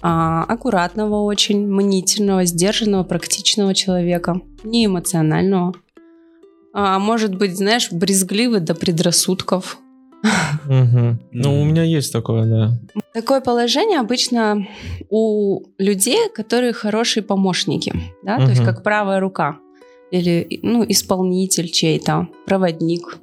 [0.01, 5.73] а, аккуратного очень, мнительного, сдержанного, практичного человека, не эмоционального.
[6.73, 9.79] А, может быть, знаешь, брезгливый до предрассудков.
[10.65, 11.19] Мгм.
[11.31, 12.79] Ну, у меня есть такое, да.
[13.13, 14.67] Такое положение обычно
[15.09, 19.57] у людей, которые хорошие помощники, да, то есть как правая рука
[20.11, 23.17] или ну исполнитель чей-то, проводник.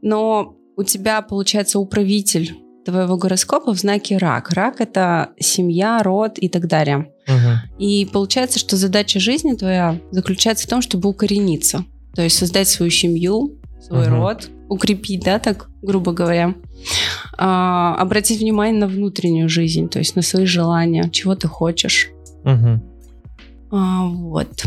[0.00, 4.50] Но у тебя получается управитель твоего гороскопа в знаке рак.
[4.50, 7.12] Рак это семья, род и так далее.
[7.28, 7.58] Мгм.
[7.78, 11.84] И получается, что задача жизни твоя заключается в том, чтобы укорениться.
[12.16, 14.14] То есть создать свою семью, свой Мгм.
[14.14, 16.54] род, укрепить, да, так, грубо говоря.
[17.38, 22.10] А, обратить внимание на внутреннюю жизнь, то есть на свои желания, чего ты хочешь.
[22.42, 22.82] Мгм.
[23.70, 24.64] А, вот.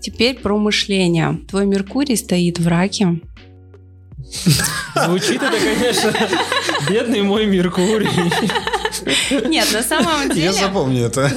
[0.00, 1.40] Теперь про мышление.
[1.48, 3.20] Твой Меркурий стоит в раке.
[5.06, 6.12] Звучит это, конечно,
[6.88, 8.08] бедный мой Меркурий.
[9.48, 11.30] Нет, на самом Я деле запомню это.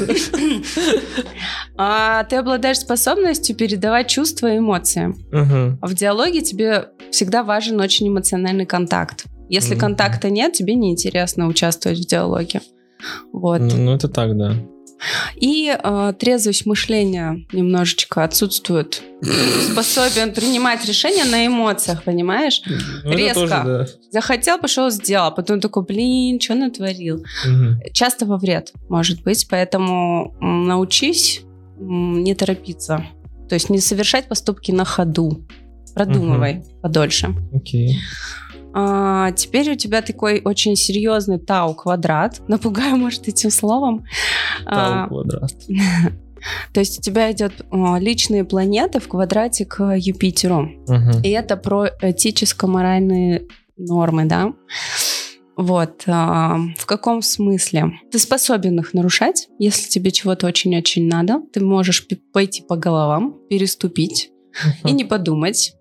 [1.77, 5.13] а, ты обладаешь способностью передавать чувства и эмоции.
[5.31, 9.25] В диалоге тебе всегда важен очень эмоциональный контакт.
[9.49, 12.61] Если контакта нет, тебе неинтересно участвовать в диалоге.
[13.31, 13.59] Вот.
[13.59, 14.55] Ну, ну, это так, да.
[15.35, 19.01] И э, трезвость мышления немножечко отсутствует.
[19.71, 22.61] Способен принимать решения на эмоциях, понимаешь?
[23.03, 23.39] Ну, Резко.
[23.39, 23.87] тоже, да.
[24.11, 25.33] Захотел, пошел, сделал.
[25.33, 27.23] Потом такой, блин, что натворил?
[27.45, 27.81] Мгм.
[27.93, 29.47] Часто во вред, может быть.
[29.49, 31.41] Поэтому научись
[31.79, 33.05] не торопиться.
[33.49, 35.45] То есть не совершать поступки на ходу.
[35.93, 37.35] Продумывай подольше.
[37.53, 37.99] Окей.
[38.73, 42.41] А, теперь у тебя такой очень серьезный тау квадрат.
[42.47, 44.05] Напугаю, может, этим словом.
[44.65, 45.53] А, Тау квадрат.
[46.73, 50.71] То есть у тебя идет личные планеты в квадрате к Юпитеру.
[50.87, 51.21] Мгм.
[51.23, 53.47] И это про этическо-моральные
[53.77, 54.53] нормы, да?
[55.55, 56.03] Вот.
[56.07, 57.93] а, в каком смысле?
[58.11, 61.41] Ты способен их нарушать, если тебе чего-то очень-очень надо.
[61.53, 64.31] Ты можешь пойти по головам, переступить
[64.83, 65.75] и не подумать,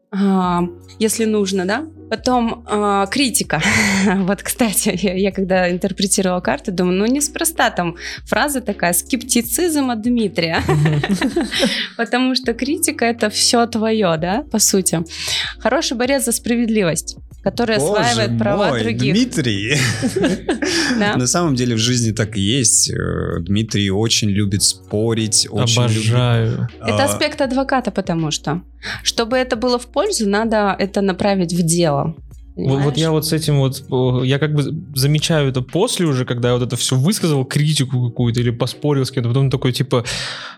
[0.99, 1.87] если нужно, да?
[2.11, 3.63] Потом а, критика.
[4.17, 7.97] вот, кстати, я, я когда интерпретировала карты, думаю, ну неспроста там
[8.27, 10.63] фраза такая «скептицизм от Дмитрия».
[11.97, 15.03] Потому что критика— это все твое, да, по сути.
[15.59, 19.14] Хороший борец за справедливость, который осваивает права других.
[19.14, 19.76] Дмитрий.
[20.99, 22.90] На самом деле в жизни так и есть.
[22.90, 25.49] Э, Дмитрий очень любит спорить.
[25.51, 26.68] Обожаю.
[26.80, 28.62] Это а, аспект адвоката, потому что.
[29.03, 32.14] Чтобы это было в пользу, надо это направить в дело.
[32.55, 32.99] Вот, вот Понимаешь?
[32.99, 33.82] я вот с этим вот,
[34.24, 34.62] я как бы
[34.95, 39.11] замечаю это после уже, когда я вот это все высказал, критику какую-то или поспорил с
[39.11, 40.05] кем-то, потом такой типа,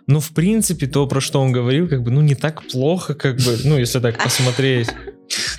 [0.09, 3.37] ну в принципе то, про что он говорил, как бы, ну не так плохо, как
[3.37, 4.89] бы, ну если так посмотреть.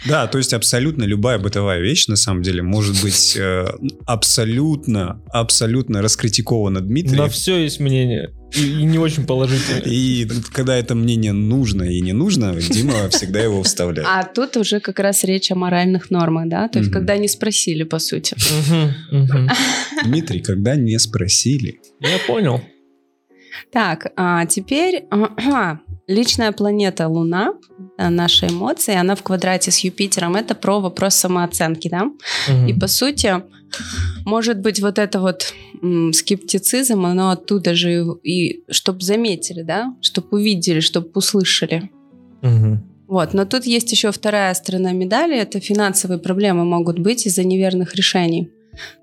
[0.07, 3.65] Да, то есть абсолютно любая бытовая вещь, на самом деле, может быть э,
[4.05, 7.29] абсолютно, абсолютно раскритикована На Дмитрием.
[7.29, 8.33] все есть мнение.
[8.55, 9.81] И, и не очень положительное.
[9.81, 14.07] И когда это мнение нужно и не нужно, Дима всегда его вставляет.
[14.09, 16.67] А тут уже как раз речь о моральных нормах, да?
[16.69, 18.35] То есть, когда не спросили, по сути.
[20.05, 21.79] Дмитрий, когда не спросили.
[21.99, 22.61] Я понял.
[23.71, 25.05] Так, а теперь
[26.07, 27.53] личная планета Луна,
[27.97, 30.35] э, наши эмоции, она в квадрате с Юпитером.
[30.35, 32.05] Это про вопрос самооценки, да?
[32.47, 32.67] Мгм.
[32.67, 33.43] И по сути,
[34.25, 40.37] может быть, вот это вот м, скептицизм, оно оттуда же и чтобы заметили, да, чтобы
[40.37, 41.89] увидели, чтобы услышали.
[42.41, 42.83] Мгм.
[43.07, 47.95] Вот, но тут есть еще вторая сторона медали, это финансовые проблемы могут быть из-за неверных
[47.95, 48.49] решений.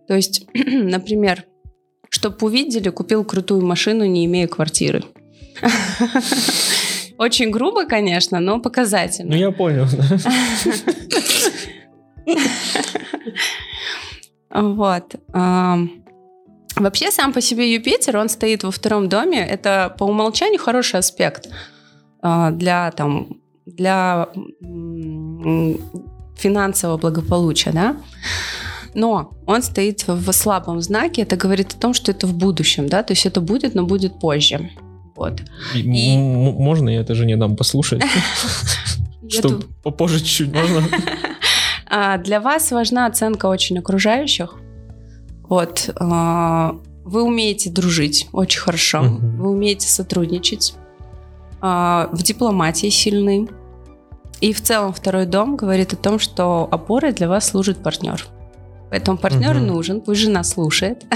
[0.09, 1.45] То есть, например,
[2.09, 5.05] чтобы увидели, купил крутую машину, не имея квартиры.
[7.23, 9.35] Очень грубо, конечно, но Ну показательно.
[9.35, 9.87] я понял.
[14.51, 15.15] Вот.
[16.77, 19.47] Вообще сам по себе Юпитер, он стоит во втором доме.
[19.47, 21.49] Это по умолчанию хороший аспект
[22.21, 23.29] а, для там
[23.67, 24.29] для
[26.37, 27.97] финансового благополучия, да.
[28.95, 31.23] Но он стоит в слабом знаке.
[31.23, 33.05] Это говорит о том, что это в будущем, да.
[33.05, 34.71] То есть это будет, но будет позже.
[35.17, 35.41] Вот.
[35.75, 38.03] И Можно я это жене дам послушать?
[39.43, 40.83] Тут- попозже чуть-чуть можно?
[41.95, 44.55] А, Для вас важна оценка очень окружающих.
[45.43, 45.91] Вот.
[45.97, 49.03] а, Вы умеете дружить очень хорошо.
[49.03, 50.75] Вы умеете сотрудничать.
[51.61, 53.47] а, В дипломатии сильны.
[54.41, 58.27] И в целом второй дом говорит о том, что опорой для вас служит партнер.
[58.93, 59.67] Поэтому партнер Мгм.
[59.69, 61.07] нужен, пусть жена слушает.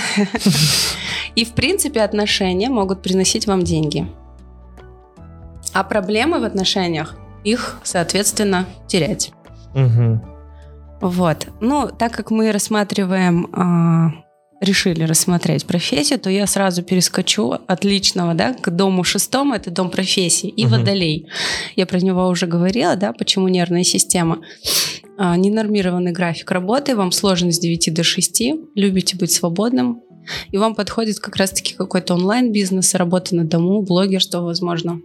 [1.35, 4.09] И в принципе отношения могут приносить вам деньги.
[5.75, 9.31] А проблемы в отношениях их, соответственно, терять.
[9.75, 10.23] Мгм.
[11.03, 11.49] Вот.
[11.61, 14.13] Ну, так как мы рассматриваем, а,
[14.63, 19.91] решили рассмотреть профессию, то я сразу перескочу от личного, да, к дому шестому, это дом
[19.91, 20.79] профессии, и Мгм.
[20.79, 21.29] водолей.
[21.77, 24.39] Я про него уже говорила, да, почему нервная система.
[25.19, 28.43] А, ненормированный график работы, вам сложно с 9 до 6,
[28.75, 30.03] любите быть свободным,
[30.51, 35.01] и вам подходит как раз-таки какой-то онлайн-бизнес, работа на дому, блогерство, возможно.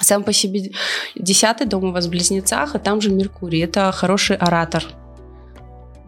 [0.00, 0.72] Сам по себе
[1.14, 3.60] десятый дом у вас в Близнецах, а там же Меркурий.
[3.60, 4.84] Это хороший оратор.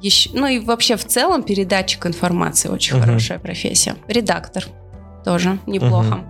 [0.02, 3.04] Еще, ну и вообще в целом передатчик информации очень Мгм.
[3.06, 3.96] хорошая профессия.
[4.08, 4.66] Редактор
[5.24, 6.20] тоже неплохо.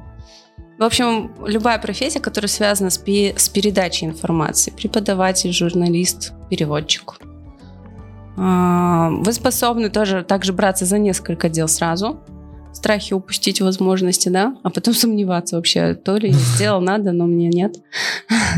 [0.79, 4.70] В общем, любая профессия, которая связана с, пе- с передачей информации.
[4.70, 7.14] Преподаватель, журналист, переводчик.
[8.37, 12.20] А, Вы способны тоже также браться за несколько дел сразу.
[12.74, 14.55] Страхи упустить возможности, да?
[14.62, 17.77] А потом сомневаться вообще, то ли я сделал, надо, но мне нет.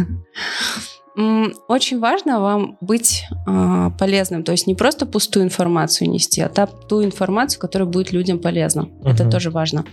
[1.67, 7.03] Очень важно вам быть а, полезным, то есть не просто пустую информацию нести, а ту
[7.03, 8.89] информацию, которая будет людям полезна.
[9.05, 9.85] Это тоже важно.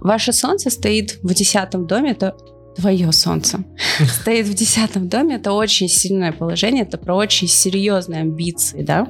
[0.00, 2.36] Ваше солнце стоит в десятом доме, это
[2.76, 3.64] твое солнце.
[4.20, 9.08] Стоит в десятом доме, это очень сильное положение, это про очень серьезные амбиции, да?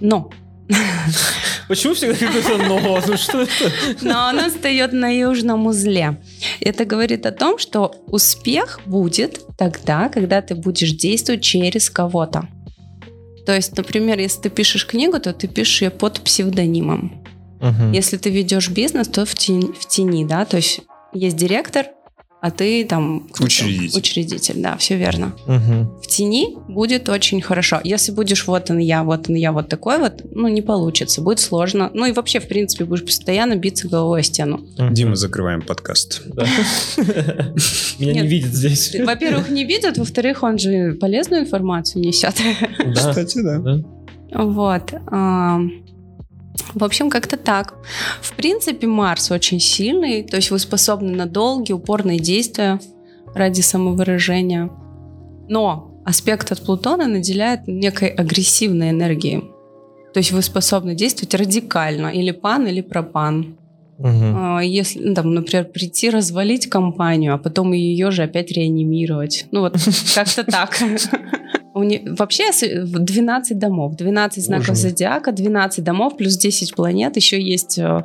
[0.00, 0.30] Но
[1.68, 3.00] Почему всегда какое-то но?
[3.06, 3.72] Ну что это?
[4.02, 6.20] Но оно встает на южном узле.
[6.60, 12.48] Это говорит о том, что успех будет тогда, когда ты будешь действовать через кого-то.
[13.46, 17.23] То есть, например, если ты пишешь книгу, то ты пишешь ее под псевдонимом.
[17.64, 17.92] Мгм.
[17.92, 21.86] Если ты ведешь бизнес, то в тени, в тени, да, то есть есть директор,
[22.42, 23.26] а ты там...
[23.40, 23.98] Учредитель.
[23.98, 25.34] Учредитель, да, все верно.
[25.46, 25.98] Мгм.
[26.02, 27.80] В тени будет очень хорошо.
[27.82, 31.40] Если будешь вот он я, вот он я, вот такой вот, ну, не получится, будет
[31.40, 31.90] сложно.
[31.94, 34.60] Ну и вообще, в принципе, будешь постоянно биться головой о стену.
[34.76, 34.92] Мгм.
[34.92, 36.20] Дима, закрываем подкаст.
[37.98, 38.94] Меня не видят здесь.
[38.94, 42.34] Во-первых, не видят, во-вторых, он же полезную информацию несет.
[42.94, 43.40] Кстати.
[43.40, 43.80] Да.
[44.34, 44.92] Вот.
[46.74, 47.74] В общем, как-то так.
[48.20, 52.80] В принципе, Марс очень сильный, то есть вы способны на долгие, упорные действия
[53.34, 54.70] ради самовыражения.
[55.48, 59.44] Но аспект от Плутона наделяет некой агрессивной энергией.
[60.12, 63.56] То есть вы способны действовать радикально, или пан, или пропан.
[63.98, 69.46] А, Если, ну, там, например, прийти развалить компанию, а потом ее же опять реанимировать.
[69.50, 69.76] Ну вот
[70.14, 70.78] как-то так.
[71.74, 74.90] У не- Вообще с- в 12 домов, 12 знаков Боже мой.
[74.90, 77.16] зодиака, 12 домов плюс 10 планет.
[77.16, 78.02] Еще есть э,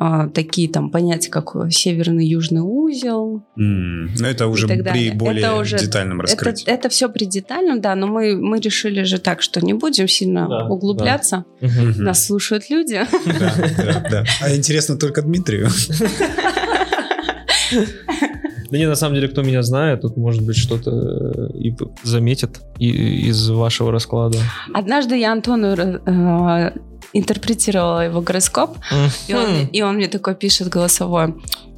[0.00, 3.42] а, такие там понятия, как северный южный узел.
[3.56, 6.64] М, Ну, это уже так при более Это уже- детальном Это, раскрытии.
[6.68, 10.46] это все при детальном, да, но мы, мы решили же так, что не будем сильно
[10.48, 11.44] Да, углубляться.
[11.60, 12.02] Мгм.
[12.04, 13.00] Нас слушают люди.
[13.26, 14.24] Да, да, да.
[14.42, 15.68] А интересно только Дмитрию.
[18.70, 22.60] Да не, на самом деле, кто меня знает, тут, может быть, что-то э, и заметит
[22.78, 24.38] из вашего расклада.
[24.74, 26.72] Однажды я Антону э,
[27.12, 28.76] интерпретировала его гороскоп,
[29.26, 31.34] И он, и он мне такой пишет голосовой.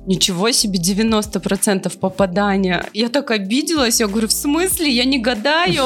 [0.07, 2.85] Ничего себе, 90% попадания.
[2.95, 5.85] Я так обиделась, я говорю, в смысле, я не гадаю.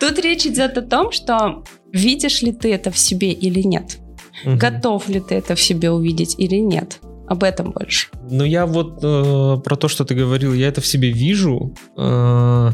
[0.00, 3.98] Тут речь идет о том, что видишь ли ты это в себе или нет.
[4.44, 7.00] Готов ли ты это в себе увидеть или нет.
[7.28, 8.08] Об этом больше.
[8.30, 12.70] Ну, я вот э, про то, что ты говорил, я это в себе вижу, э,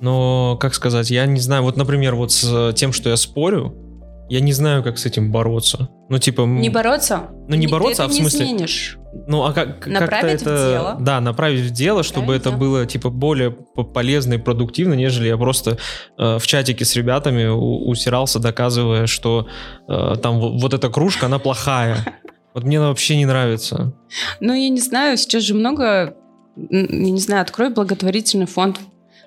[0.00, 3.74] но, как сказать, я не знаю, вот, например, вот с тем, что я спорю,
[4.30, 5.88] я не знаю, как с этим бороться.
[6.10, 6.42] Ну, типа...
[6.42, 7.30] Не бороться?
[7.48, 8.98] Ну, не Ты бороться, а в не смысле- изменишь.
[9.26, 10.70] Ну, а как, Направить в это...
[10.70, 10.96] дело.
[11.00, 12.60] Да, направить в дело, чтобы Направить это дело.
[12.60, 15.78] было, типа, более полезно и продуктивно, нежели я просто
[16.18, 19.46] э, в чатике с ребятами у- усирался, доказывая, что
[19.88, 21.96] э, там вот эта кружка, она плохая.
[22.54, 23.92] Вот мне она вообще не нравится.
[24.40, 26.16] Ну, я не знаю, сейчас же много,
[26.56, 28.80] я не знаю, открой благотворительный фонд,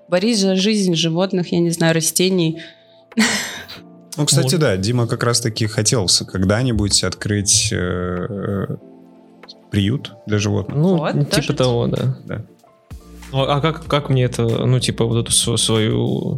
[0.09, 2.61] борись за жизнь животных, я не знаю, растений.
[4.17, 4.59] Ну, кстати, Может.
[4.59, 8.65] да, Дима как раз-таки хотелся когда-нибудь открыть э, э,
[9.72, 10.78] приют для животных.
[10.78, 12.17] Ну, Вот, типа тоже того, да.
[12.26, 12.45] Да.
[13.32, 16.38] Ну, А как, как мне это, ну, типа, вот эту св- свою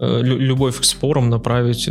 [0.00, 1.90] э, лю- любовь к спорам направить?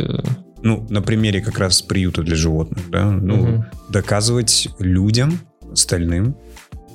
[0.62, 3.64] Ну, на примере как раз приюта для животных, да, ну, мгм.
[3.88, 5.38] доказывать людям,
[5.72, 6.36] остальным,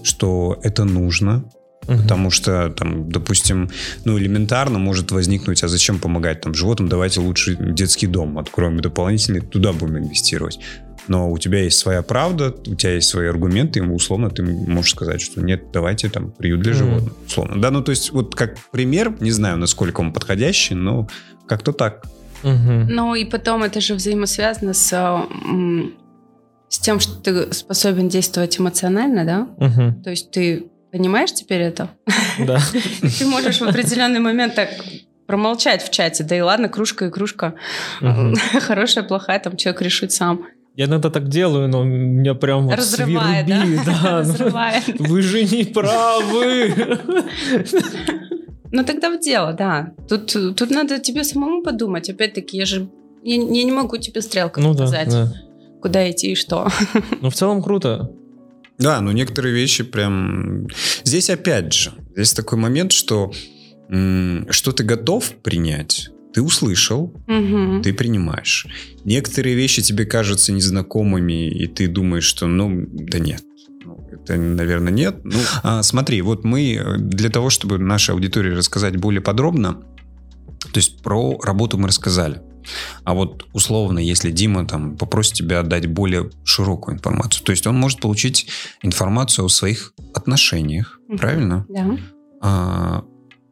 [0.03, 1.43] что это нужно,
[1.87, 2.01] Мгм.
[2.01, 3.69] потому что, там, допустим,
[4.05, 9.41] ну, элементарно может возникнуть, а зачем помогать там животным, давайте лучше детский дом откроем дополнительный,
[9.41, 10.59] туда будем инвестировать.
[11.07, 14.91] Но у тебя есть своя правда, у тебя есть свои аргументы, и условно ты можешь
[14.91, 17.61] сказать, что нет, давайте там приют для животных, условно.
[17.61, 21.07] Да, ну то есть вот как пример, не знаю, насколько он подходящий, но
[21.47, 22.05] как-то так.
[22.43, 22.87] Мгм.
[22.89, 24.89] Ну, и потом это же взаимосвязано с,
[26.69, 29.47] с тем, что ты способен действовать эмоционально, да?
[29.65, 30.03] Мгм.
[30.03, 31.89] То есть ты понимаешь теперь это?
[32.39, 32.59] Да.
[33.19, 34.69] Ты можешь в определенный момент так
[35.27, 37.55] промолчать в чате, да и ладно, кружка и кружка.
[38.61, 40.45] Хорошая, плохая, там человек решит сам.
[40.75, 43.61] Я иногда так делаю, но меня прям вот Разрывает, да?
[43.61, 43.93] свербит, да.
[44.03, 44.83] ну, Разрывает.
[44.99, 46.99] Вы же не правы.
[48.71, 49.93] Ну тогда в дело, да.
[50.09, 52.09] Тут, тут надо тебе самому подумать.
[52.09, 52.89] Опять-таки, я же
[53.23, 55.33] я, я не могу тебе стрелкой Ну да, показать, да.
[55.81, 56.69] куда идти и что.
[57.21, 58.11] Ну, в целом круто.
[58.77, 60.67] Да, но некоторые вещи прям...
[61.03, 63.31] Здесь опять же, здесь такой момент, что
[63.89, 67.81] м, что ты готов принять, ты услышал, Мгм.
[67.81, 68.67] ты принимаешь.
[69.03, 73.41] Некоторые вещи тебе кажутся незнакомыми, и ты думаешь, что, ну, да нет.
[74.29, 75.21] Наверное, нет.
[75.23, 79.83] Ну, а, смотри, вот мы э, для того, чтобы нашей аудитории рассказать более подробно,
[80.59, 82.41] то есть про работу мы рассказали.
[83.03, 87.77] А вот условно, если Дима там попросит тебя дать более широкую информацию, то есть он
[87.79, 88.49] может получить
[88.81, 91.17] информацию о своих отношениях, Мгм.
[91.17, 91.65] правильно?
[91.69, 91.97] Да.
[92.41, 93.03] А,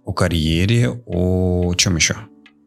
[0.04, 2.18] о карьере, о чем еще?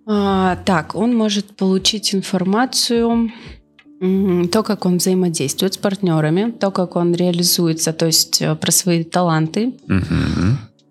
[0.07, 3.31] А, так, он может получить информацию,
[4.01, 9.03] то, как он взаимодействует с партнерами, то, как он реализуется, то есть э, про свои
[9.03, 9.75] таланты,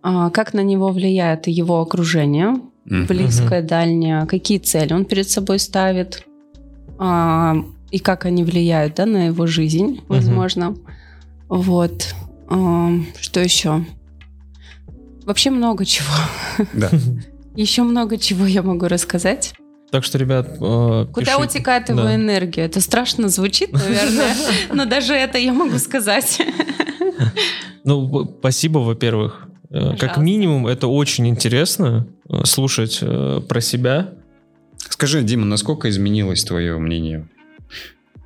[0.04, 3.06] а, как на него влияет его окружение, Мгм.
[3.08, 6.26] близкое, дальнее, какие цели он перед собой ставит,
[6.98, 7.56] а,
[7.92, 10.76] и как они влияют да, на его жизнь, возможно.
[11.50, 12.14] Вот.
[12.50, 13.86] А, Что еще?
[15.26, 16.14] Вообще много чего.
[16.74, 16.90] Да.
[17.56, 19.54] Еще много чего я могу рассказать.
[19.92, 21.44] Так что, ребят, э, Куда пишите.
[21.60, 22.16] утекает его Да.
[22.16, 22.64] энергия?
[22.66, 24.36] Это страшно звучит, наверное,
[24.74, 26.42] но даже это я могу сказать.
[27.84, 29.48] Ну, спасибо, во-первых.
[29.70, 34.10] Э, Как минимум, это очень интересно э, слушать э, про себя.
[34.90, 37.28] Скажи, Дима, насколько изменилось твое мнение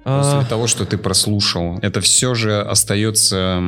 [0.03, 1.77] после А, того, что ты прослушал?
[1.83, 3.59] Это все же остается...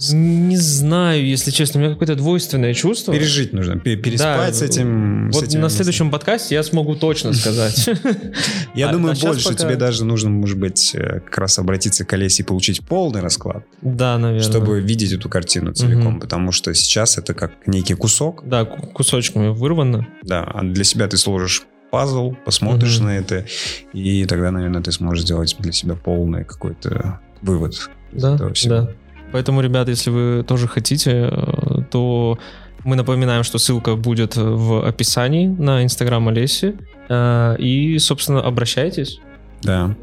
[0.00, 3.12] Не знаю, если честно, у меня какое-то двойственное чувство.
[3.12, 5.32] Пережить нужно, пе- переспать Да, с этим.
[5.32, 7.88] с Вот этим на следующем подкасте я смогу точно сказать.
[8.76, 12.12] Я А- думаю, а больше тебе даже нужно, может быть, э, как раз обратиться к
[12.12, 14.48] Олесе и получить полный расклад, Да, наверное.
[14.48, 19.48] чтобы видеть эту картину целиком, потому что сейчас это как некий кусок, Да, ку- кусочками
[19.48, 20.06] вырвано.
[20.22, 23.46] да, а для себя ты сложишь пазл, посмотришь на это,
[23.92, 27.90] и тогда, наверное, ты сможешь сделать для себя полный какой-то вывод.
[28.12, 28.90] Да, да.
[29.32, 32.38] Поэтому, ребята, если вы тоже хотите, э, то
[32.84, 36.76] мы напоминаем, что ссылка будет в описании на инстаграм Олеси.
[37.08, 39.20] Э, И, собственно, обращайтесь.
[39.62, 39.94] Да.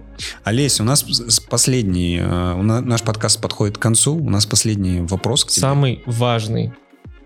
[0.44, 1.04] Олесь, у нас
[1.50, 5.62] последний, э, у наш подкаст подходит к концу, у нас последний вопрос к тебе.
[5.62, 6.74] Самый важный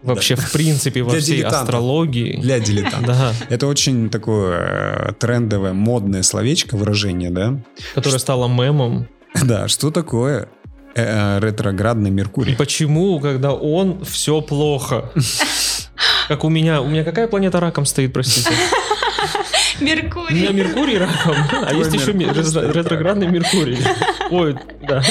[0.02, 1.62] вообще, в принципе, во Для всей дилетантов.
[1.62, 2.39] астрологии.
[2.41, 3.06] Для дилетантов.
[3.08, 7.60] Да, Это очень такое трендовое, модное словечко, выражение, да?
[7.95, 9.08] которая стала мемом.
[9.43, 10.50] Да, что такое
[11.39, 12.56] ретроградный Меркурий?
[12.56, 15.12] Почему, когда он, все плохо?
[16.28, 16.82] Как у меня.
[16.82, 18.50] У меня какая планета раком стоит, простите?
[19.80, 20.54] У меня Меркурий.
[20.54, 21.36] Меркурий раком,
[21.66, 23.78] а есть еще Меркурий ретроградный Меркурий.
[24.30, 24.56] Ой,
[24.88, 25.02] да.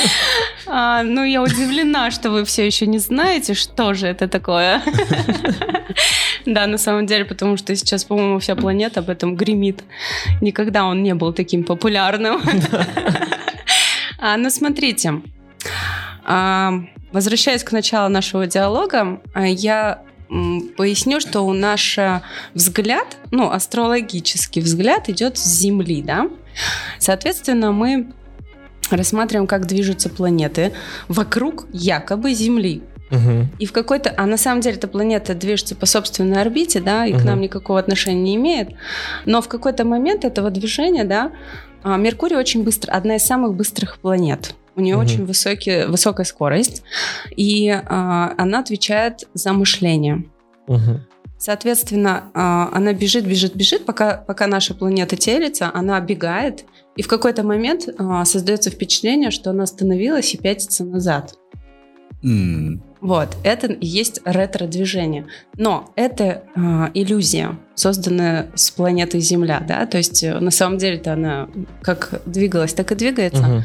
[0.67, 4.83] А, ну, я удивлена, что вы все еще не знаете, что же это такое.
[6.47, 9.83] Да, на самом деле, потому что сейчас, по-моему, вся планета об этом гремит.
[10.41, 12.41] Никогда он не был таким популярным.
[14.21, 15.21] А, Ну, смотрите.
[16.25, 16.73] А,
[17.13, 20.03] Возвращаясь к началу нашего диалога, а, я
[20.77, 21.99] поясню, что у наш
[22.53, 26.29] взгляд, ну, астрологический взгляд идет с Земли, да?
[26.99, 28.09] Соответственно, мы
[28.91, 30.73] рассматриваем, как движутся планеты
[31.09, 32.83] вокруг якобы Земли.
[33.11, 33.49] Мгм.
[33.59, 34.13] И в какой-то...
[34.17, 37.27] А на самом деле эта планета движется по собственной орбите, да, и к Мгм.
[37.27, 38.71] нам никакого отношения не имеет.
[39.25, 41.33] Но в какой-то момент этого движения, да,
[41.83, 44.55] а, Меркурий очень быстро, одна из самых быстрых планет.
[44.79, 45.05] У нее Мгм.
[45.05, 46.85] очень высокий, высокая скорость,
[47.37, 50.25] и а, она отвечает за мышление.
[50.69, 51.05] Мгм.
[51.37, 56.65] Соответственно, а, она бежит, бежит, бежит, пока, пока наша планета телится, она бегает,
[56.95, 61.35] и в какой-то момент а, создается впечатление, что она остановилась и пятится назад.
[62.23, 65.27] М, Вот, это и есть ретро-движение.
[65.57, 71.13] Но это а, иллюзия, созданная с планетой Земля, да, то есть э, на самом деле-то
[71.13, 71.49] она
[71.81, 73.43] как двигалась, так и двигается.
[73.45, 73.65] Мгм.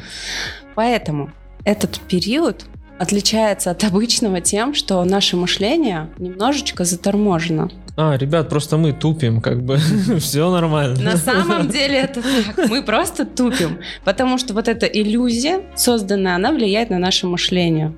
[0.75, 1.31] Поэтому
[1.65, 2.65] этот период
[2.99, 7.69] отличается от обычного тем, что наше мышление немножечко заторможено.
[7.95, 9.77] А, ребят, просто мы тупим, как бы.
[10.19, 10.99] Все нормально.
[10.99, 12.69] На самом деле это так.
[12.69, 13.79] Мы просто тупим.
[14.03, 17.93] Потому что вот эта иллюзия, созданная, она влияет на наше мышление.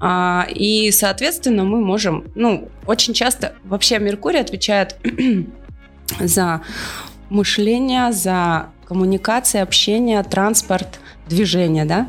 [0.00, 4.96] А, и, соответственно, мы можем, ну, очень часто вообще Меркурий отвечает
[6.20, 6.60] за
[7.30, 12.08] мышление, за коммуникации, общение, транспорт, движение, да.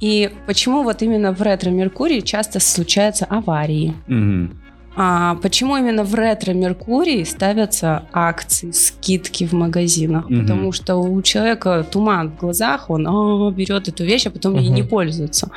[0.00, 3.94] И почему вот именно в ретро-Меркурии часто случаются аварии?
[4.06, 4.60] Мгм.
[4.98, 10.30] А почему именно в ретро-Меркурии ставятся акции, скидки в магазинах?
[10.30, 10.40] Мгм.
[10.40, 14.68] Потому что у человека туман в глазах, он «А, берет эту вещь, а потом ей
[14.68, 14.74] Мгм.
[14.74, 15.50] не пользуется.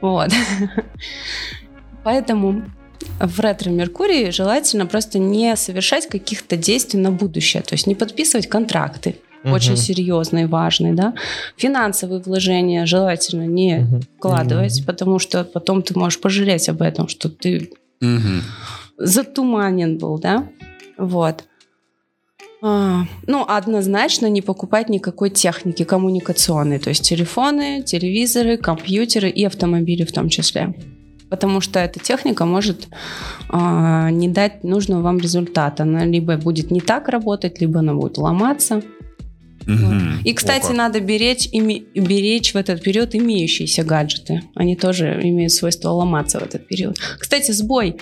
[0.00, 0.30] Вот.
[2.04, 2.64] Поэтому
[3.20, 9.14] в ретро-Меркурии желательно просто не совершать каких-то действий на будущее, то есть не подписывать контракты,
[9.44, 9.52] Мгм.
[9.52, 11.14] очень серьезные, важные, да.
[11.56, 14.00] Финансовые вложения желательно не Мгм.
[14.18, 14.86] вкладывать, Мгм.
[14.86, 17.70] потому что потом ты можешь пожалеть об этом, что ты
[18.00, 18.42] Мгм.
[18.98, 20.48] затуманен был, да?
[20.98, 21.44] Вот.
[22.64, 30.04] А, ну, однозначно не покупать никакой техники коммуникационной, то есть телефоны, телевизоры, компьютеры и автомобили
[30.04, 30.72] в том числе.
[31.28, 32.88] Потому что эта техника может
[33.48, 35.82] а, не дать нужного вам результата.
[35.82, 38.82] Она либо будет не так работать, либо она будет ломаться.
[39.66, 40.20] Мгм.
[40.24, 40.76] И, кстати, О, как.
[40.76, 44.42] надо беречь, име- беречь в этот период имеющиеся гаджеты.
[44.54, 46.98] Они тоже имеют свойство ломаться в этот период.
[47.18, 47.96] Кстати, сбой.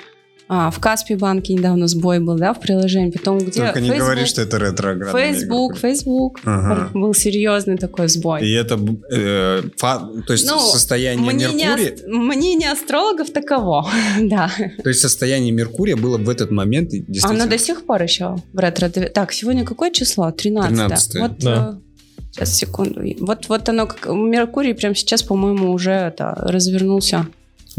[0.53, 3.13] А, в Каспи банке недавно сбой был, да, в приложении.
[3.13, 5.77] Потом где Только не Facebook, говори, что это ретроградный Facebook.
[5.79, 6.41] Facebook.
[6.45, 6.91] Ага.
[6.93, 8.45] Был серьезный такой сбой.
[8.45, 8.77] И это
[9.13, 13.89] э, фа- то есть Ну, состояние Мнение, Меркурия, ас- мнение астрологов таково,
[14.21, 14.51] да.
[14.83, 17.45] то есть состояние Меркурия было в этот момент и действительно.
[17.45, 18.89] Оно до сих пор еще в ретро.
[18.89, 20.33] Так, сегодня какое число?
[20.33, 20.77] 13.
[20.77, 21.15] 13.
[21.21, 21.79] Вот, Да.
[21.79, 23.01] э, сейчас, секунду.
[23.21, 27.29] Вот, вот оно, как Меркурий прямо сейчас, по-моему, уже это, развернулся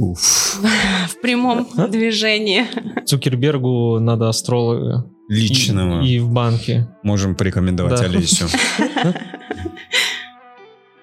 [0.01, 0.59] Уф,
[1.09, 2.65] в прямом движении.
[3.05, 5.05] Цукербергу надо астролога.
[5.29, 6.01] И- личного.
[6.01, 6.87] И, в банке.
[7.03, 8.05] Можем порекомендовать Да.
[8.05, 8.47] Олесю.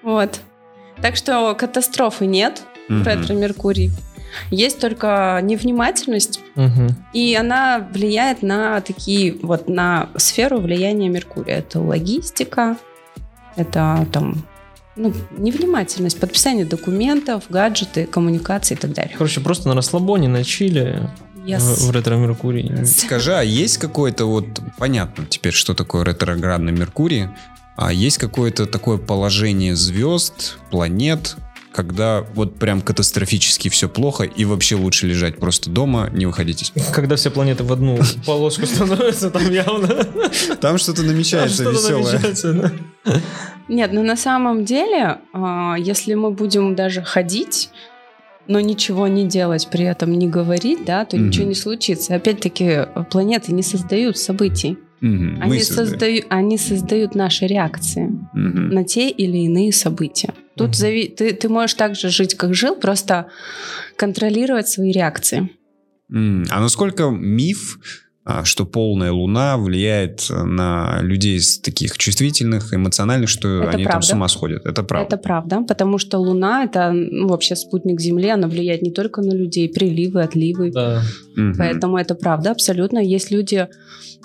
[0.03, 0.39] Вот.
[1.01, 3.03] Так что катастрофы нет в Мгм.
[3.03, 3.91] ретро-меркурий.
[4.51, 6.39] Есть только невнимательность,
[7.13, 11.57] и она влияет на такие, вот на сферу влияния Меркурия.
[11.57, 12.77] Это логистика,
[13.55, 14.43] это там,
[14.99, 19.15] ну, невнимательность, подписание документов, гаджеты, коммуникации и так далее.
[19.17, 21.09] Короче, просто на расслабоне, на чиле
[21.45, 21.59] Yes.
[21.61, 22.83] в, в ретро-меркурии.
[22.85, 24.45] Скажи, а есть какое-то вот,
[24.77, 27.29] понятно теперь, что такое ретроградный Меркурий,
[27.77, 31.37] а есть какое-то такое положение звезд, планет,
[31.71, 36.71] когда вот прям катастрофически все плохо и вообще лучше лежать просто дома, не выходить из...
[36.91, 39.87] Когда все планеты в одну полоску становятся, там явно
[40.59, 42.19] Там что-то намечается веселое.
[43.69, 47.69] Нет, ну на самом деле, а, если мы будем даже ходить,
[48.47, 51.27] но ничего не делать, при этом не говорить, да, то Мгм.
[51.27, 52.15] ничего не случится.
[52.15, 54.77] Опять-таки, планеты не создают событий.
[55.01, 58.69] Мгм, Они, создают, они создают наши реакции Мгм.
[58.69, 60.33] на те или иные события.
[60.57, 60.73] Тут Мгм.
[60.73, 63.27] зави- ты, ты можешь так же жить, как жил, просто
[63.95, 65.49] контролировать свои реакции.
[66.11, 67.77] А насколько миф,
[68.43, 74.07] что полная луна влияет на людей с таких чувствительных, эмоциональных, что Это они там правда.
[74.07, 74.65] с ума сходят?
[74.65, 75.15] Это правда.
[75.15, 79.33] Это правда, потому что Луна это ну, вообще спутник Земли, она влияет не только на
[79.33, 80.71] людей, приливы, отливы.
[80.71, 81.01] Да.
[81.57, 82.99] Поэтому это правда, абсолютно.
[82.99, 83.67] Есть люди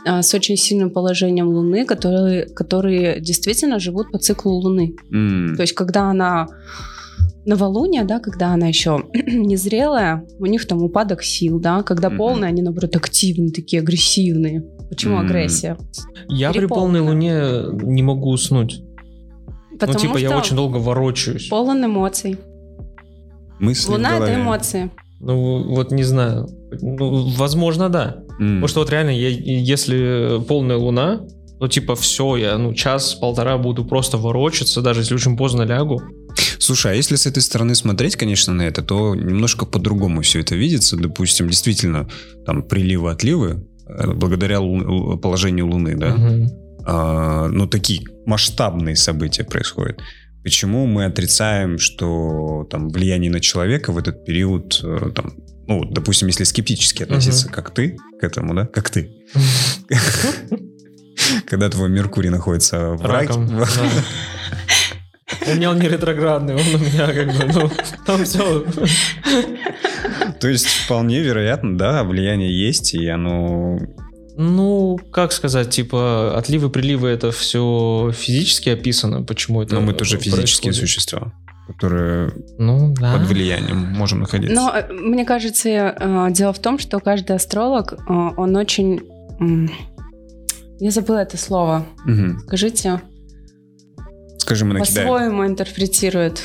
[0.07, 4.95] а, с очень сильным положением Луны, которые, которые действительно живут по циклу Луны.
[5.11, 6.47] М, То есть, когда она
[7.47, 12.19] новолуние, да, когда она еще незрелая, у них там упадок сил, да, когда Мгм.
[12.19, 14.65] полная, они, наоборот, активные, такие агрессивные.
[14.89, 15.27] Почему М.
[15.27, 15.77] агрессия?
[16.29, 17.41] Я при полной луне
[17.83, 18.83] не могу уснуть.
[19.73, 21.49] Потому ну, типа, я очень долго ворочаюсь.
[21.49, 22.39] полон эмоций.
[23.59, 24.91] Мысли в Луна— это эмоции.
[25.21, 26.49] Ну, вот не знаю.
[26.81, 28.17] Ну, возможно, да.
[28.39, 28.57] М.
[28.57, 31.23] Потому что вот реально, я- если полная луна,
[31.61, 36.03] то типа все, я ну час-полтора буду просто ворочаться, даже если очень поздно лягу.
[36.65, 40.55] Слушай, а если с этой стороны смотреть, конечно, на это, то немножко по-другому все это
[40.55, 40.97] видится.
[40.97, 42.09] Допустим, действительно,
[42.47, 46.15] там приливы-отливы, э, благодаря лу- положению Луны, да?
[46.15, 46.49] Мгм.
[46.87, 50.01] А, ну, такие масштабные события происходят.
[50.43, 55.35] Почему мы отрицаем, что там влияние на человека в этот период, э, там,
[55.67, 59.11] ну, допустим, если скептически относиться, как ты к этому, да, как ты,
[61.47, 63.35] когда твой Меркурий находится в раке.
[65.51, 67.71] У меня он не ретроградный, он у меня как бы, ну,
[68.07, 68.65] там все.
[70.41, 73.79] то есть вполне вероятно, да, влияние есть, и оно
[74.37, 80.73] Ну, как сказать, типа, отливы-приливы это все физически описано, почему это Но мы тоже физические
[80.73, 80.77] происходит?
[80.77, 81.33] существа,
[81.67, 83.17] которые Ну, да.
[83.17, 84.55] под влиянием можем находиться.
[84.55, 89.01] Но э, мне кажется, э, дело в том, что каждый астролог, э, он очень...
[90.81, 91.87] Я забыла это слово.
[92.05, 92.41] Мгм.
[92.47, 93.01] Скажите,
[94.45, 95.09] Скажи, мы накидаем.
[95.09, 96.43] по-своему интерпретирует.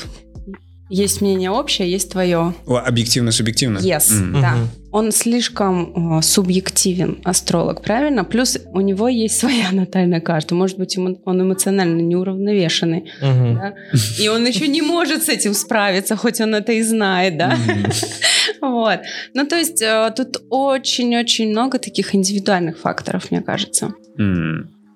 [0.92, 2.52] Есть мнение общее, есть твое.
[2.66, 3.78] Объективно-субъективно?
[3.78, 4.10] Yes.
[4.10, 4.40] М.
[4.40, 4.54] Да.
[4.90, 8.24] Он слишком э, субъективен, астролог, правильно?
[8.24, 10.56] Плюс у него есть своя натальная карта.
[10.56, 13.04] Может быть, ему- он эмоционально неуравновешенный.
[13.22, 13.54] Мгм.
[13.54, 13.74] да?
[14.18, 17.56] И он еще не может с этим справиться, хоть он это и знает, да?
[18.60, 18.98] Вот.
[19.34, 23.92] Ну, то есть э, тут очень-очень много таких индивидуальных факторов, мне кажется.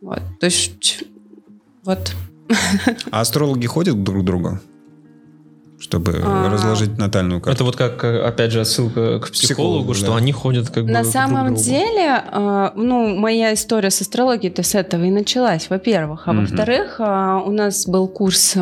[0.00, 0.20] Вот.
[0.40, 1.04] То есть
[1.84, 2.12] вот.
[3.10, 4.58] А астрологи ходят друг к другу?
[5.78, 6.48] Чтобы А.
[6.50, 7.56] разложить натальную карту?
[7.56, 10.16] Это вот как, э, опять же, отсылка к психологу, Психологу, что да.
[10.16, 11.60] они ходят как бы На самом другу.
[11.62, 16.22] деле, э, ну, моя история с астрологией-то с этого и началась, во-первых.
[16.26, 16.46] А Мгм.
[16.46, 18.60] во-вторых, э, у нас был курс э,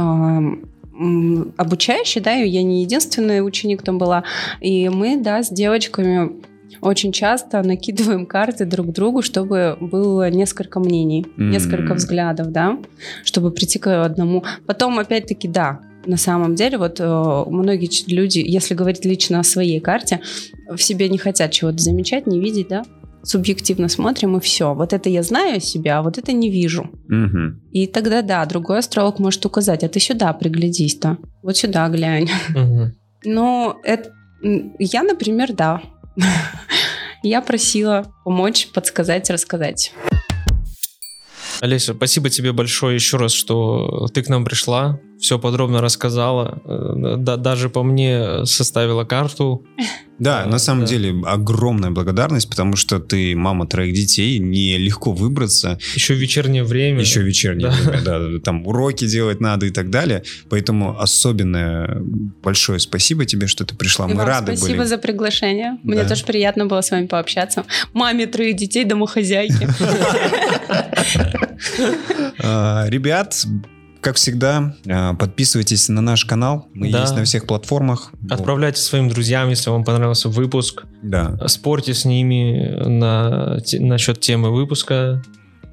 [1.56, 4.24] обучающий, да, и я не единственный ученик там была.
[4.60, 6.32] И мы, да, с девочками
[6.80, 11.50] очень часто накидываем карты друг другу, чтобы было несколько мнений, М.
[11.50, 12.78] несколько взглядов, да,
[13.24, 14.44] чтобы прийти к одному.
[14.66, 19.80] Потом, опять-таки, да, на самом деле, вот э, многие люди, если говорить лично о своей
[19.80, 20.20] карте,
[20.68, 22.82] в себе не хотят чего-то замечать, не видеть, да,
[23.22, 24.74] субъективно смотрим и все.
[24.74, 26.90] Вот это я знаю о себе, а вот это не вижу.
[27.08, 27.60] Мгм.
[27.70, 32.28] И тогда, да, другой астролог может указать, а ты сюда приглядись-то, вот сюда глянь.
[32.50, 32.94] Мгм.
[33.24, 34.10] Ну, это,
[34.78, 35.82] я, например, да.
[37.22, 39.92] Я просила помочь, подсказать, рассказать.
[41.60, 47.14] Олеся, спасибо тебе большое еще раз, что ты к нам пришла, все подробно рассказала, э,
[47.18, 49.64] да- даже по мне составила карту.
[50.22, 50.86] Да, Да, на самом да.
[50.86, 57.00] деле огромная благодарность, потому что ты мама троих детей, нелегко выбраться, Еще вечернее время.
[57.00, 57.90] еще вечернее Да.
[57.90, 60.22] время, да, там уроки делать надо и так далее.
[60.48, 62.02] Поэтому особенное
[62.42, 64.06] большое спасибо тебе, что ты пришла.
[64.06, 64.88] И Мы вам рады спасибо были.
[64.88, 65.78] за приглашение.
[65.82, 66.08] Мне Да.
[66.08, 67.64] тоже приятно было с вами пообщаться.
[67.92, 69.66] Маме троих детей, домохозяйки.
[72.38, 73.46] А, Ребят,
[74.02, 76.66] как всегда, а, подписывайтесь на наш канал.
[76.74, 77.00] Мы Да.
[77.00, 78.10] есть на всех платформах.
[78.28, 80.84] Отправляйте своим друзьям, если вам понравился выпуск.
[81.02, 81.38] Да.
[81.46, 85.22] Спорьте с ними на, насчет темы выпуска.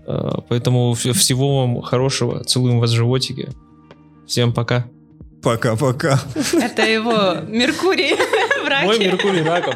[0.08, 2.44] Э, Поэтому всего вам хорошего.
[2.44, 3.50] Целуем вас в животике.
[4.28, 4.86] Всем пока.
[5.44, 6.20] Пока-пока.
[6.54, 8.14] Это его Меркурий
[8.64, 8.86] в раке.
[8.86, 9.76] Мой Меркурий раком.